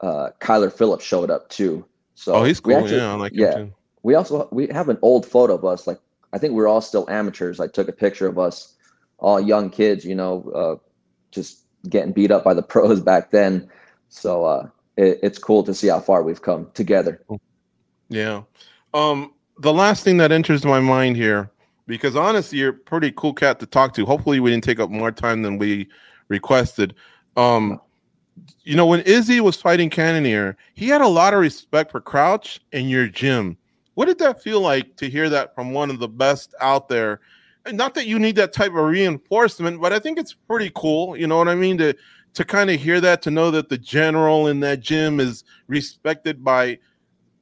[0.00, 1.84] uh, Kyler Phillips showed up too.
[2.14, 2.76] So oh, he's cool.
[2.76, 3.64] Actually, yeah, I like yeah.
[4.02, 5.86] We also we have an old photo of us.
[5.86, 5.98] Like
[6.32, 7.58] I think we are all still amateurs.
[7.58, 8.74] I took a picture of us,
[9.18, 10.04] all young kids.
[10.04, 10.88] You know, uh,
[11.32, 13.68] just getting beat up by the pros back then.
[14.10, 17.22] So uh, it, it's cool to see how far we've come together.
[18.08, 18.42] Yeah.
[18.94, 21.50] Um, the last thing that enters my mind here,
[21.86, 24.06] because honestly, you're a pretty cool cat to talk to.
[24.06, 25.88] Hopefully, we didn't take up more time than we
[26.28, 26.94] requested.
[27.36, 27.80] Um,
[28.64, 32.60] you know, when Izzy was fighting Cannonier, he had a lot of respect for Crouch
[32.72, 33.56] in your gym.
[33.94, 37.20] What did that feel like to hear that from one of the best out there?
[37.66, 41.16] And not that you need that type of reinforcement, but I think it's pretty cool.
[41.16, 41.78] You know what I mean?
[41.78, 41.94] To
[42.34, 46.42] to kind of hear that, to know that the general in that gym is respected
[46.42, 46.78] by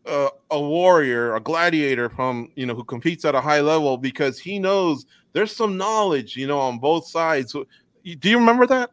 [0.07, 4.39] uh, a warrior, a gladiator from you know who competes at a high level because
[4.39, 7.53] he knows there's some knowledge, you know, on both sides.
[7.53, 8.91] Do you remember that?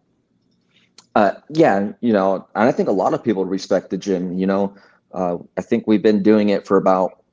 [1.15, 4.37] Uh, yeah, you know, and I think a lot of people respect the gym.
[4.37, 4.75] You know,
[5.13, 7.23] uh, I think we've been doing it for about,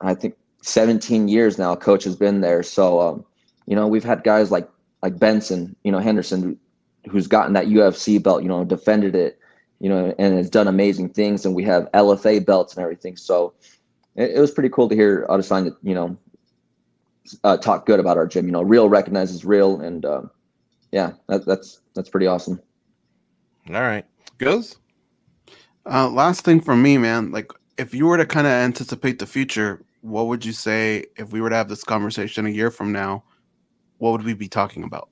[0.00, 1.74] I think, 17 years now.
[1.74, 3.24] Coach has been there, so um,
[3.66, 4.68] you know, we've had guys like
[5.02, 6.58] like Benson, you know, Henderson,
[7.08, 9.38] who's gotten that UFC belt, you know, defended it,
[9.80, 11.44] you know, and has done amazing things.
[11.44, 13.16] And we have LFA belts and everything.
[13.16, 13.54] So
[14.16, 16.16] it, it was pretty cool to hear Adesanya, you know,
[17.44, 18.46] uh, talk good about our gym.
[18.46, 20.22] You know, real recognizes real, and uh,
[20.92, 22.60] yeah, that, that's that's pretty awesome.
[23.68, 24.04] All right,
[24.38, 24.76] goes.
[25.86, 27.30] Uh, last thing for me, man.
[27.30, 31.32] Like, if you were to kind of anticipate the future, what would you say if
[31.32, 33.24] we were to have this conversation a year from now?
[33.98, 35.08] What would we be talking about?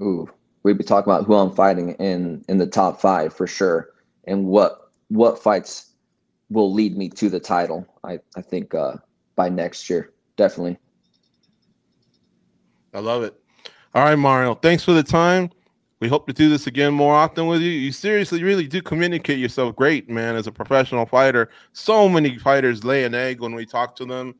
[0.00, 0.30] Ooh,
[0.66, 3.90] we'd be talking about who I'm fighting in in the top five for sure,
[4.24, 5.92] and what what fights
[6.50, 7.86] will lead me to the title.
[8.02, 8.96] I I think uh,
[9.36, 10.76] by next year, definitely.
[12.92, 13.40] I love it.
[13.94, 14.56] All right, Mario.
[14.56, 15.50] Thanks for the time.
[16.00, 17.70] We hope to do this again more often with you.
[17.70, 21.48] You seriously really do communicate yourself great, man, as a professional fighter.
[21.74, 24.34] So many fighters lay an egg when we talk to them,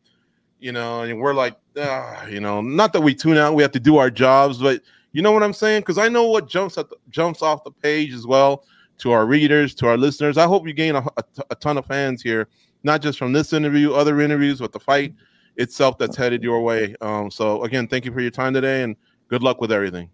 [0.58, 3.72] you know, and we're like, ah, you know, not that we tune out, we have
[3.72, 4.82] to do our jobs, but
[5.16, 5.80] you know what I'm saying?
[5.80, 8.66] Because I know what jumps at the, jumps off the page as well
[8.98, 10.36] to our readers, to our listeners.
[10.36, 12.48] I hope you gain a, a, a ton of fans here,
[12.82, 15.14] not just from this interview, other interviews, but the fight
[15.56, 16.94] itself that's headed your way.
[17.00, 18.94] Um, so again, thank you for your time today, and
[19.28, 20.10] good luck with everything.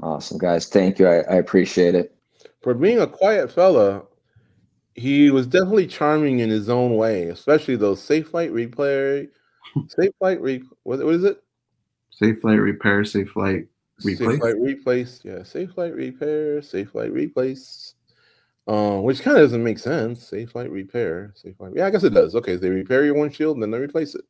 [0.00, 0.68] Awesome, guys.
[0.68, 1.08] Thank you.
[1.08, 2.16] I, I appreciate it.
[2.62, 4.04] For being a quiet fella,
[4.94, 9.26] he was definitely charming in his own way, especially those Safelite replay,
[9.76, 10.62] Safelite re.
[10.84, 11.42] What, what is it?
[12.22, 13.66] Safelite repair, Safelite
[14.04, 14.38] Replace?
[14.38, 15.20] Safelite replace.
[15.24, 17.94] Yeah, Safelite repair, Safelite replace.
[18.68, 20.30] Um, which kind of doesn't make sense.
[20.30, 21.76] Safelite repair, Safelite.
[21.76, 22.34] Yeah, I guess it does.
[22.34, 24.24] Okay, so they repair your windshield and then they replace it.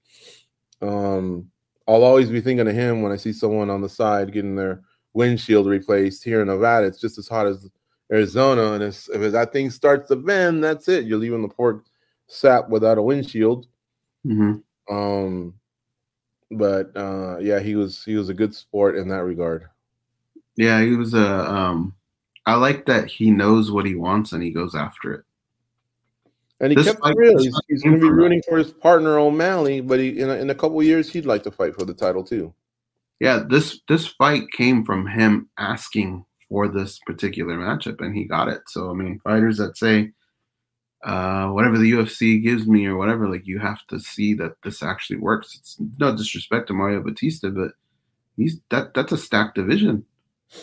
[0.83, 1.51] Um,
[1.89, 4.83] I'll always be thinking of him when I see someone on the side getting their
[5.15, 6.87] windshield replaced here in Nevada.
[6.87, 7.69] It's just as hot as
[8.13, 11.07] Arizona, and if that thing starts to bend, that's it.
[11.07, 11.83] You're leaving the port
[12.27, 13.67] sap without a windshield.
[14.27, 14.95] Mm-hmm.
[14.95, 15.55] Um,
[16.51, 19.69] but uh, yeah, he was he was a good sport in that regard.
[20.57, 21.51] Yeah, he was a.
[21.51, 21.95] Um,
[22.47, 25.25] I like that he knows what he wants and he goes after it.
[26.61, 27.39] And he This kept it real.
[27.39, 30.49] He's, he's going to be rooting for his partner O'Malley, but he in a, in
[30.51, 32.55] a couple years he'd like to fight for the title too.
[33.21, 38.49] Yeah, this this fight came from him asking for this particular matchup, and he got
[38.49, 38.63] it.
[38.69, 40.13] So I mean, fighters that say
[41.07, 44.83] uh, whatever the UFC gives me or whatever, like you have to see that this
[44.83, 45.57] actually works.
[45.57, 47.71] It's no disrespect to Mario Bautista, but
[48.37, 50.05] he's that that's a stacked division,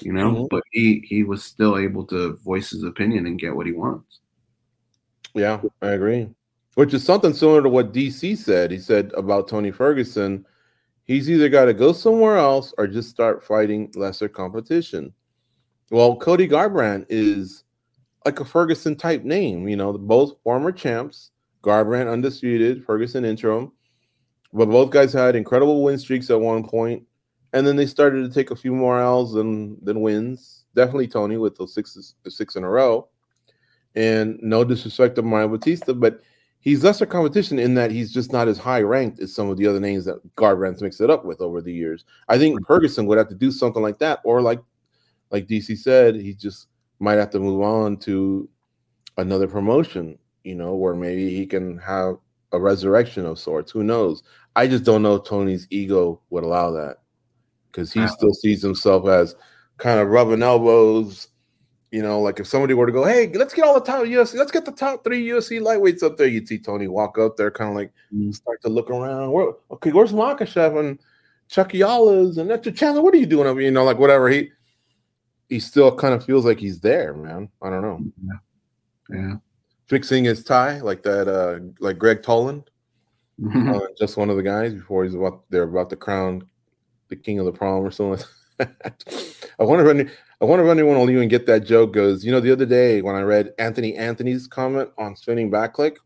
[0.01, 0.35] you know.
[0.35, 0.49] Mhm.
[0.49, 4.19] But he he was still able to voice his opinion and get what he wants.
[5.33, 6.29] Yeah, I agree.
[6.75, 8.69] Which is something similar to what DC said.
[8.69, 10.45] He said about Tony Ferguson,
[11.05, 15.13] he's either got to go somewhere else or just start fighting lesser competition.
[15.89, 17.63] Well, Cody Garbrandt is
[18.25, 21.31] like a Ferguson type name, you know, both former champs,
[21.61, 23.71] Garbrandt undisputed, Ferguson interim.
[24.53, 27.03] But both guys had incredible win streaks at one point,
[27.53, 30.65] and then they started to take a few more L's than than wins.
[30.75, 33.07] Definitely Tony with those six six in a row.
[33.95, 36.21] And no disrespect to Mario Bautista, but
[36.59, 39.67] he's lesser competition in that he's just not as high ranked as some of the
[39.67, 42.05] other names that Garbrandt's mixed it up with over the years.
[42.27, 44.61] I think Ferguson would have to do something like that, or like
[45.29, 46.67] like DC said, he just
[47.03, 48.47] might have to move on to
[49.17, 52.15] another promotion, you know, where maybe he can have
[52.53, 53.71] a resurrection of sorts.
[53.71, 54.23] Who knows?
[54.55, 56.97] I just don't know if Tony's ego would allow that
[57.71, 58.07] because he Yeah.
[58.07, 59.35] still sees himself as
[59.77, 61.27] kind of rubbing elbows.
[61.91, 64.37] You know, like if somebody were to go, hey, let's get all the top UFC,
[64.37, 66.27] let's get the top three UFC lightweights up there.
[66.27, 68.33] You'd see Tony walk up there, kind of like Mm.
[68.33, 69.31] start to look around.
[69.31, 70.99] Where, okay, where's Makhachev and
[71.49, 73.01] Chucky Olives and Chandler?
[73.01, 73.59] What are you doing here?
[73.65, 74.29] You know, like whatever.
[74.29, 74.51] He
[75.49, 77.49] he still kind of feels like he's there, man.
[77.61, 77.99] I don't know.
[79.09, 79.17] Yeah.
[79.17, 79.35] yeah.
[79.87, 82.69] Fixing his tie like that, uh, like Greg Toland,
[83.55, 86.47] uh, just one of the guys before he's about they're about to crown
[87.09, 88.25] the king of the prom or something.
[88.59, 89.49] Like that.
[89.59, 90.09] I wonder if any,
[90.41, 91.93] I wonder if anyone will even get that joke.
[91.93, 95.73] Goes, you know, the other day when I read Anthony Anthony's comment on Spinning Back
[95.73, 95.97] Clique,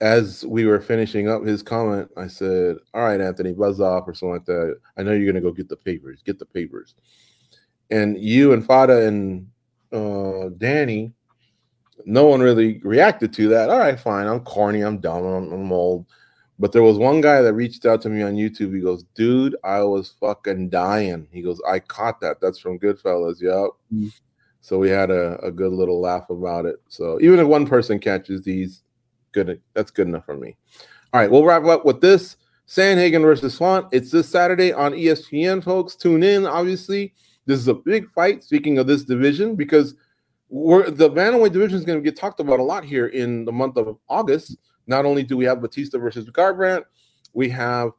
[0.00, 4.14] as we were finishing up his comment, I said, "All right, Anthony, buzz off or
[4.14, 4.78] something like that.
[4.96, 6.22] I know you're gonna go get the papers.
[6.24, 6.94] Get the papers."
[7.90, 9.48] And you and Fada and
[9.92, 11.12] uh, Danny,
[12.04, 13.70] no one really reacted to that.
[13.70, 14.26] All right, fine.
[14.26, 14.82] I'm corny.
[14.82, 15.24] I'm dumb.
[15.24, 16.06] I'm, I'm old.
[16.58, 18.74] But there was one guy that reached out to me on YouTube.
[18.74, 22.40] He goes, "Dude, I was fucking dying." He goes, "I caught that.
[22.40, 23.70] That's from Goodfellas." Yep.
[23.94, 24.12] Mm.
[24.60, 26.76] So we had a, a good little laugh about it.
[26.88, 28.82] So even if one person catches these,
[29.32, 29.60] good.
[29.72, 30.56] That's good enough for me.
[31.12, 32.36] All right, we'll wrap up with this:
[32.68, 33.86] Sandhagen versus Font.
[33.90, 35.96] It's this Saturday on ESPN, folks.
[35.96, 36.46] Tune in.
[36.46, 37.14] Obviously,
[37.50, 38.44] this is a big fight.
[38.44, 39.94] Speaking of this division, because
[40.48, 43.52] we're the bantamweight division is going to get talked about a lot here in the
[43.52, 44.56] month of August.
[44.86, 46.84] Not only do we have Bautista versus Garbrandt,
[47.32, 47.90] we have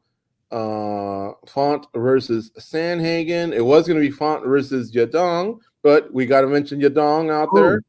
[0.51, 3.53] uh Font versus Sandhagen.
[3.53, 7.49] It was going to be Font versus Yadong, but we got to mention Yadong out
[7.53, 7.81] there,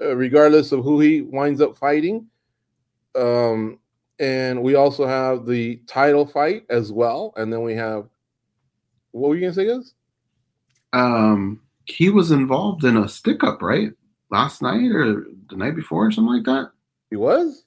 [0.00, 2.26] uh, regardless of who he winds up fighting.
[3.14, 3.78] Um,
[4.18, 7.32] and we also have the title fight as well.
[7.36, 8.08] And then we have
[9.12, 9.94] what were you gonna say, guys?
[10.92, 13.92] Um, he was involved in a stick up, right?
[14.30, 16.70] Last night or the night before, or something like that.
[17.10, 17.64] He was.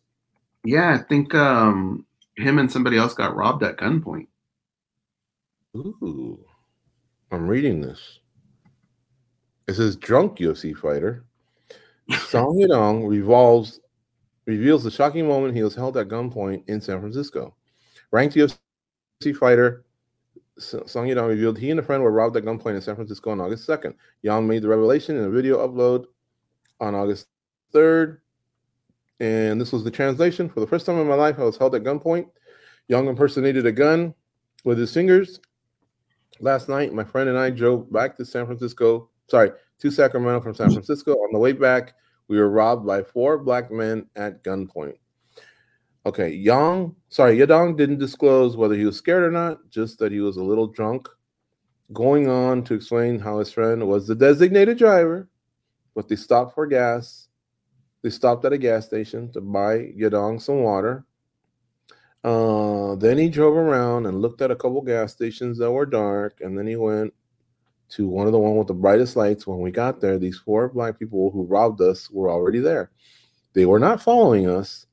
[0.64, 2.06] Yeah, I think um,
[2.38, 4.28] him and somebody else got robbed at gunpoint.
[5.76, 6.40] Ooh,
[7.32, 8.20] I'm reading this.
[9.68, 11.26] It says drunk UFC fighter.
[12.28, 13.80] Song Yadong revolves
[14.46, 17.56] reveals the shocking moment he was held at gunpoint in San Francisco.
[18.12, 19.84] Ranked UFC fighter
[20.58, 23.42] Song Yadong revealed he and a friend were robbed at gunpoint in San Francisco on
[23.42, 23.94] August 2nd.
[24.22, 26.06] Yang made the revelation in a video upload
[26.80, 27.28] on August
[27.74, 28.20] 3rd.
[29.20, 30.50] And this was the translation.
[30.50, 32.30] For the first time in my life, I was held at gunpoint.
[32.88, 34.14] Young impersonated a gun
[34.64, 35.40] with his fingers.
[36.40, 40.54] Last night, my friend and I drove back to San Francisco, sorry, to Sacramento from
[40.54, 41.14] San Francisco.
[41.14, 41.94] On the way back,
[42.28, 44.98] we were robbed by four black men at gunpoint.
[46.06, 50.20] Okay, Yang, sorry, Yadong didn't disclose whether he was scared or not, just that he
[50.20, 51.10] was a little drunk.
[51.94, 55.28] Going on to explain how his friend was the designated driver,
[55.96, 57.28] but they stopped for gas.
[58.04, 61.06] They stopped at a gas station to buy Yadong some water.
[62.24, 66.40] Uh, then he drove around and looked at a couple gas stations that were dark,
[66.42, 67.14] and then he went
[67.90, 69.48] to one of the one with the brightest lights.
[69.48, 72.92] When we got there, these four black people who robbed us were already there.
[73.54, 74.86] They were not following us.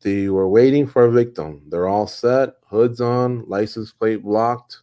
[0.00, 1.62] They were waiting for a victim.
[1.68, 4.82] They're all set, hoods on, license plate blocked.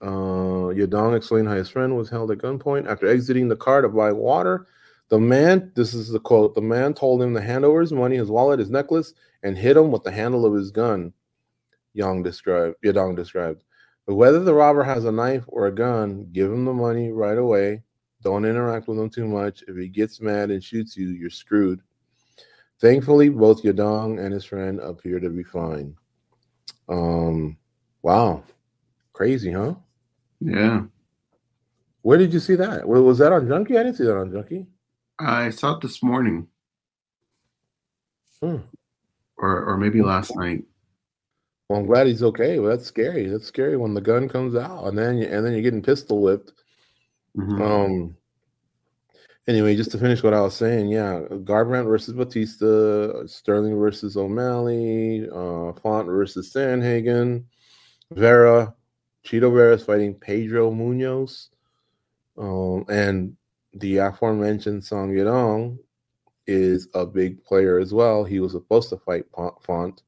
[0.00, 3.88] Uh, Yadong explained how his friend was held at gunpoint after exiting the car to
[3.88, 4.66] buy water.
[5.08, 8.16] The man, this is the quote, the man told him to hand over his money,
[8.16, 11.12] his wallet, his necklace, and hit him with the handle of his gun.
[11.92, 12.76] Young described.
[12.84, 13.62] Yadong described.
[14.06, 17.38] But whether the robber has a knife or a gun, give him the money right
[17.38, 17.82] away.
[18.22, 19.62] Don't interact with him too much.
[19.68, 21.80] If he gets mad and shoots you, you're screwed.
[22.84, 25.96] Thankfully, both Yadong and his friend appear to be fine.
[26.90, 27.56] Um,
[28.02, 28.44] wow,
[29.14, 29.76] crazy, huh?
[30.40, 30.82] Yeah.
[32.02, 32.86] Where did you see that?
[32.86, 33.78] Was that on Junkie?
[33.78, 34.66] I didn't see that on Junkie.
[35.18, 36.46] I saw it this morning
[38.42, 38.56] Hmm.
[39.38, 40.64] or or maybe last night.
[41.70, 42.58] Well, I'm glad he's okay.
[42.58, 43.28] Well, that's scary.
[43.28, 46.20] That's scary when the gun comes out, and then you, and then you're getting pistol
[46.20, 46.52] whipped.
[47.34, 47.60] Mhm.
[47.62, 48.16] Um.
[49.46, 55.28] Anyway, just to finish what I was saying, yeah, Garbrandt versus Bautista, Sterling versus O'Malley,
[55.28, 57.44] uh, Font versus Sandhagen,
[58.10, 58.74] Vera,
[59.22, 61.48] Chito Vera is fighting Pedro Munhoz,
[62.38, 63.36] um, and
[63.74, 65.78] the aforementioned Song Yadong
[66.46, 68.24] is a big player as well.
[68.24, 69.26] He was supposed to fight
[69.62, 70.02] Font,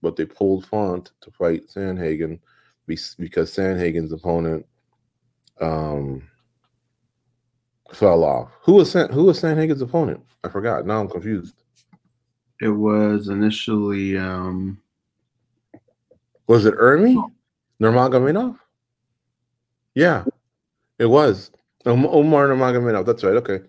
[0.00, 2.38] but they pulled Font to fight Sandhagen
[2.86, 4.64] because Sandhagen's opponent
[5.60, 6.22] um,
[7.92, 8.50] fell off.
[8.62, 10.20] Who was San- who was Sandhagen's opponent?
[10.44, 10.86] I forgot.
[10.86, 11.62] Now I'm confused.
[12.60, 14.80] It was initially um
[16.46, 17.22] Was it Ermi
[17.80, 18.58] Nurmagomedov?
[19.94, 20.24] Yeah,
[20.98, 21.50] it was
[21.84, 23.06] Om- Umar Nurmagomedov.
[23.06, 23.36] That's right.
[23.36, 23.60] Okay.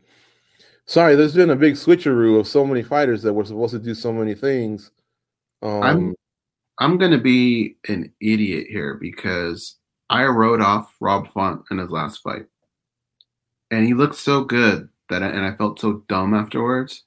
[0.86, 3.94] Sorry, there's been a big switcheroo of so many fighters that were supposed to do
[3.94, 4.92] so many things.
[5.62, 6.16] Um, I'm
[6.80, 9.78] I'm gonna be an idiot here because
[10.10, 12.46] I wrote off Rob Font in his last fight,
[13.72, 17.04] and he looked so good that I, and I felt so dumb afterwards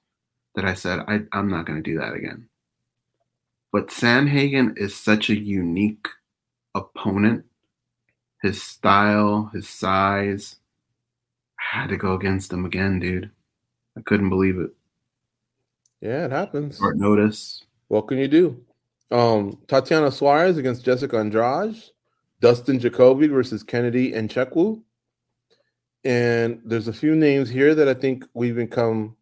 [0.55, 2.49] that I said I, I'm not gonna do that again.
[3.73, 6.09] But Sandhagen is such a unique
[6.75, 7.45] opponent.
[8.43, 10.57] His style, his size,
[11.59, 13.31] I had to go against him again, dude.
[13.97, 14.71] I couldn't believe it.
[16.01, 16.79] yeah, it happens.
[16.79, 17.65] Short notice.
[17.89, 18.65] What can you do?
[19.11, 21.77] Um, Tatiana Suarez against Jessica Andrade,
[22.41, 24.81] Dustin Jacoby versus Kennedy Nzechukwu.
[26.05, 29.17] And there's a few names here that I think we've become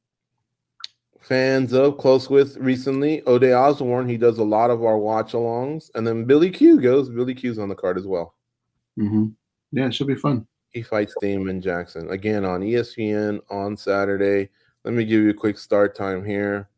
[1.21, 3.23] fans of, close with recently.
[3.23, 5.91] Ode Osbourne, he does a lot of our watch alongs.
[5.95, 7.11] And then Billy Q goes.
[7.11, 8.35] Billy Q's on the card as well.
[8.97, 9.27] hmm
[9.73, 10.47] Yeah, it should be fun.
[10.71, 14.51] He fights Damon Jackson again on ESPN on Saturday.
[14.85, 16.69] Let me give you a quick start time here,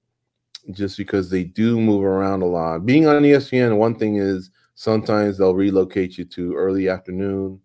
[0.70, 2.86] just because they do move around a lot.
[2.86, 7.60] Being on ESPN, one thing is sometimes they'll relocate you to early afternoon.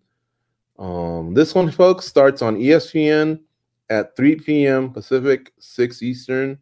[0.78, 3.40] Um, this one, folks, starts on ESPN
[3.90, 4.90] at 3 p.m.
[4.90, 6.58] Pacific, 6 Eastern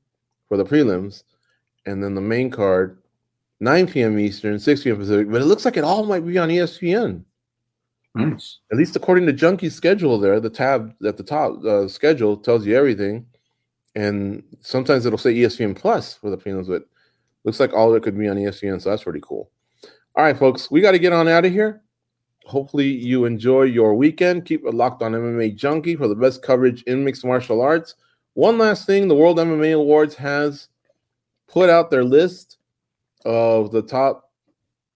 [0.48, 1.24] for the prelims,
[1.86, 2.98] and then the main card
[3.60, 4.18] 9 p.m.
[4.18, 4.98] Eastern, 6 p.m.
[4.98, 5.30] Pacific.
[5.30, 7.24] But it looks like it all might be on ESPN
[8.16, 8.58] Nice.
[8.70, 12.64] at least according to Junkie's schedule there, the tab at the top uh, schedule tells
[12.66, 13.26] you everything.
[13.96, 16.84] And sometimes it'll say ESPN Plus for the prelims, but
[17.44, 19.50] looks like all of it could be on ESPN, so that's pretty cool.
[20.16, 21.82] All right, folks, we got to get on out of here.
[22.46, 24.44] Hopefully, you enjoy your weekend.
[24.44, 27.94] Keep it locked on MMA Junkie for the best coverage in mixed martial arts.
[28.34, 30.68] One last thing the World MMA Awards has
[31.48, 32.58] put out their list
[33.24, 34.30] of the top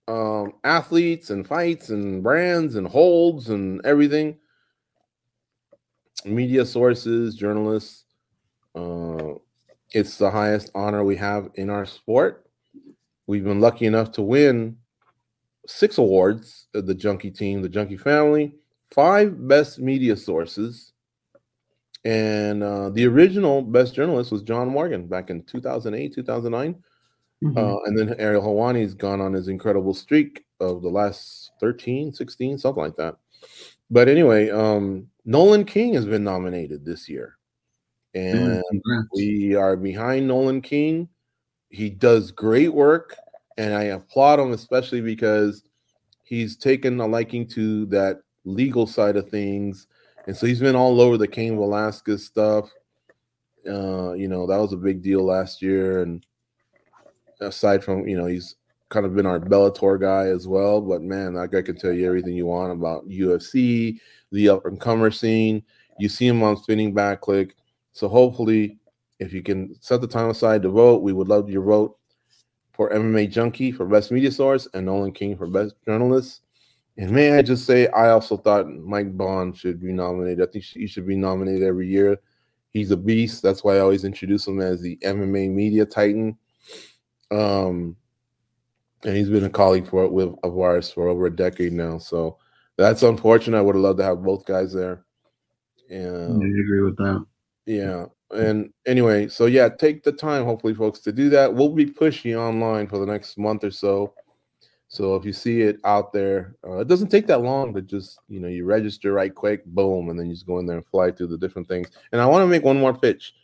[0.09, 4.37] um, athletes and fights and brands and holds and everything.
[6.25, 8.05] Media sources, journalists.
[8.75, 9.35] Uh,
[9.93, 12.47] it's the highest honor we have in our sport.
[13.27, 14.77] We've been lucky enough to win
[15.69, 18.55] six awards the Junkie team, the Junkie family,
[18.91, 20.93] five best media sources.
[22.05, 26.83] And uh, the original best journalist was John Morgan back in 2008, 2009.
[27.43, 27.57] Mhm.
[27.57, 32.59] Uh, and then Ariel Helwani's gone on his incredible streak of the last 13, 16,
[32.59, 33.17] something like that.
[33.91, 37.37] But anyway, um, Nolan King has been nominated this year.
[38.15, 39.09] And Congrats.
[39.15, 41.09] we are behind Nolan King.
[41.69, 43.17] He does great work,
[43.59, 45.65] and I applaud him, especially because
[46.23, 49.89] he's taken a liking to that legal side of things.
[50.27, 52.71] And so he's been all over the Cain Velasquez stuff.
[53.69, 56.03] Uh, you know, that was a big deal last year.
[56.03, 56.25] And
[57.41, 58.55] aside from, you know, he's
[58.91, 60.81] kind of been our Bellator guy as well.
[60.81, 63.99] But man, that guy can tell you everything you want about UFC,
[64.31, 65.65] the up and comer scene.
[65.99, 67.57] You see him on Spinning Back Clique.
[67.91, 68.79] So hopefully,
[69.19, 71.98] if you can set the time aside to vote, we would love your vote
[72.79, 76.43] for MMA Junkie for best media source and Nolan King for best journalist.
[76.97, 80.49] And may I just say, I also thought Mike Bohn should be nominated.
[80.49, 82.19] I think he should be nominated every year.
[82.71, 83.43] He's a beast.
[83.43, 86.39] That's why I always introduce him as the MMA media titan.
[87.33, 87.97] Um,
[89.05, 91.99] and he's been a colleague for with of ours for over a decade now.
[91.99, 92.39] So
[92.77, 93.59] that's unfortunate.
[93.59, 95.05] I would have loved to have both guys there.
[95.91, 97.27] And I agree with that.
[97.67, 98.07] yeah.
[98.31, 101.55] And anyway, so yeah, take the time, hopefully, folks, to do that.
[101.55, 104.15] We'll be pushing online for the next month or so
[104.89, 108.21] So if you see it out there, uh, it doesn't take that long to just
[108.29, 110.87] you know you register right quick, boom, and then you just go in there and
[110.87, 111.89] fly through the different things.
[112.13, 113.35] And I want to make one more pitch,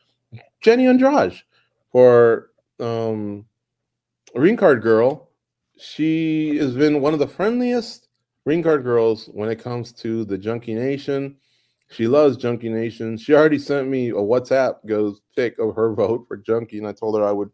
[0.62, 1.34] Jenny Andrade
[1.92, 2.50] for
[2.80, 3.44] um,
[4.34, 5.30] Green Card Girl.
[5.78, 8.08] She has been one of the friendliest
[8.46, 11.36] Ring Card girls when it comes to the Junkie Nation.
[11.94, 13.16] She loves Junkie Nation.
[13.16, 16.92] She already sent me a WhatsApp goes pick of her vote for Junkie, and I
[16.92, 17.50] told her I would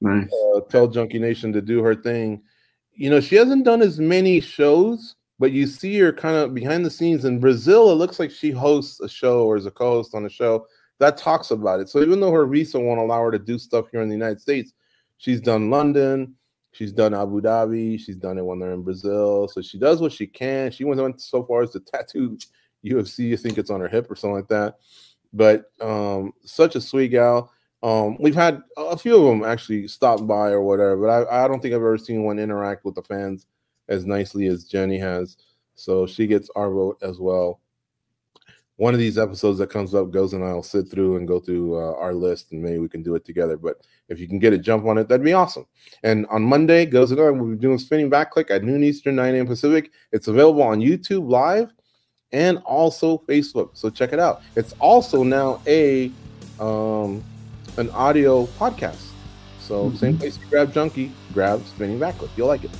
[0.00, 0.30] Nice.
[0.54, 2.42] uh, tell Junkie Nation to do her thing.
[2.92, 6.84] You know, she hasn't done as many shows, but you see her kind of behind
[6.84, 7.90] the scenes in Brazil.
[7.90, 10.66] It looks like she hosts a show or is a co-host on a show
[10.98, 11.88] that talks about it.
[11.88, 14.40] So even though her visa won't allow her to do stuff here in the United
[14.40, 14.72] States,
[15.18, 16.34] she's done London,
[16.72, 19.48] she's done Abu Dhabi, she's done it when they're in Brazil.
[19.48, 20.70] So she does what she can.
[20.70, 22.38] She went went so far as to tattoo
[22.86, 23.32] UFC.
[23.32, 24.76] I think it's on her hip or something like that.
[25.32, 27.52] But um, such a sweet gal.
[27.82, 31.48] Um, we've had a few of them actually stop by or whatever, but I, I
[31.48, 33.46] don't think I've ever seen one interact with the fans
[33.88, 35.36] as nicely as Jenny has.
[35.74, 37.60] So she gets our vote as well.
[38.76, 41.76] One of these episodes that comes up, goes and I'll sit through and go through
[41.76, 43.56] uh, our list, and maybe we can do it together.
[43.56, 45.66] But if you can get a jump on it, that'd be awesome.
[46.02, 49.16] And on Monday, goes and I will be doing Spinning Back Clique at noon Eastern,
[49.16, 49.46] 9 a.m.
[49.46, 49.92] Pacific.
[50.12, 51.72] It's available on YouTube Live
[52.32, 53.70] and also Facebook.
[53.74, 54.42] So check it out.
[54.54, 56.10] It's also now a
[56.58, 57.22] um,
[57.76, 59.02] an audio podcast.
[59.60, 62.30] So same place you grab Junkie, grab Spinning Back Clique.
[62.36, 62.70] You'll like it.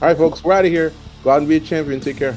[0.00, 0.92] All right, folks, we're out of here.
[1.22, 2.00] Go out and be a champion.
[2.00, 2.36] Take care.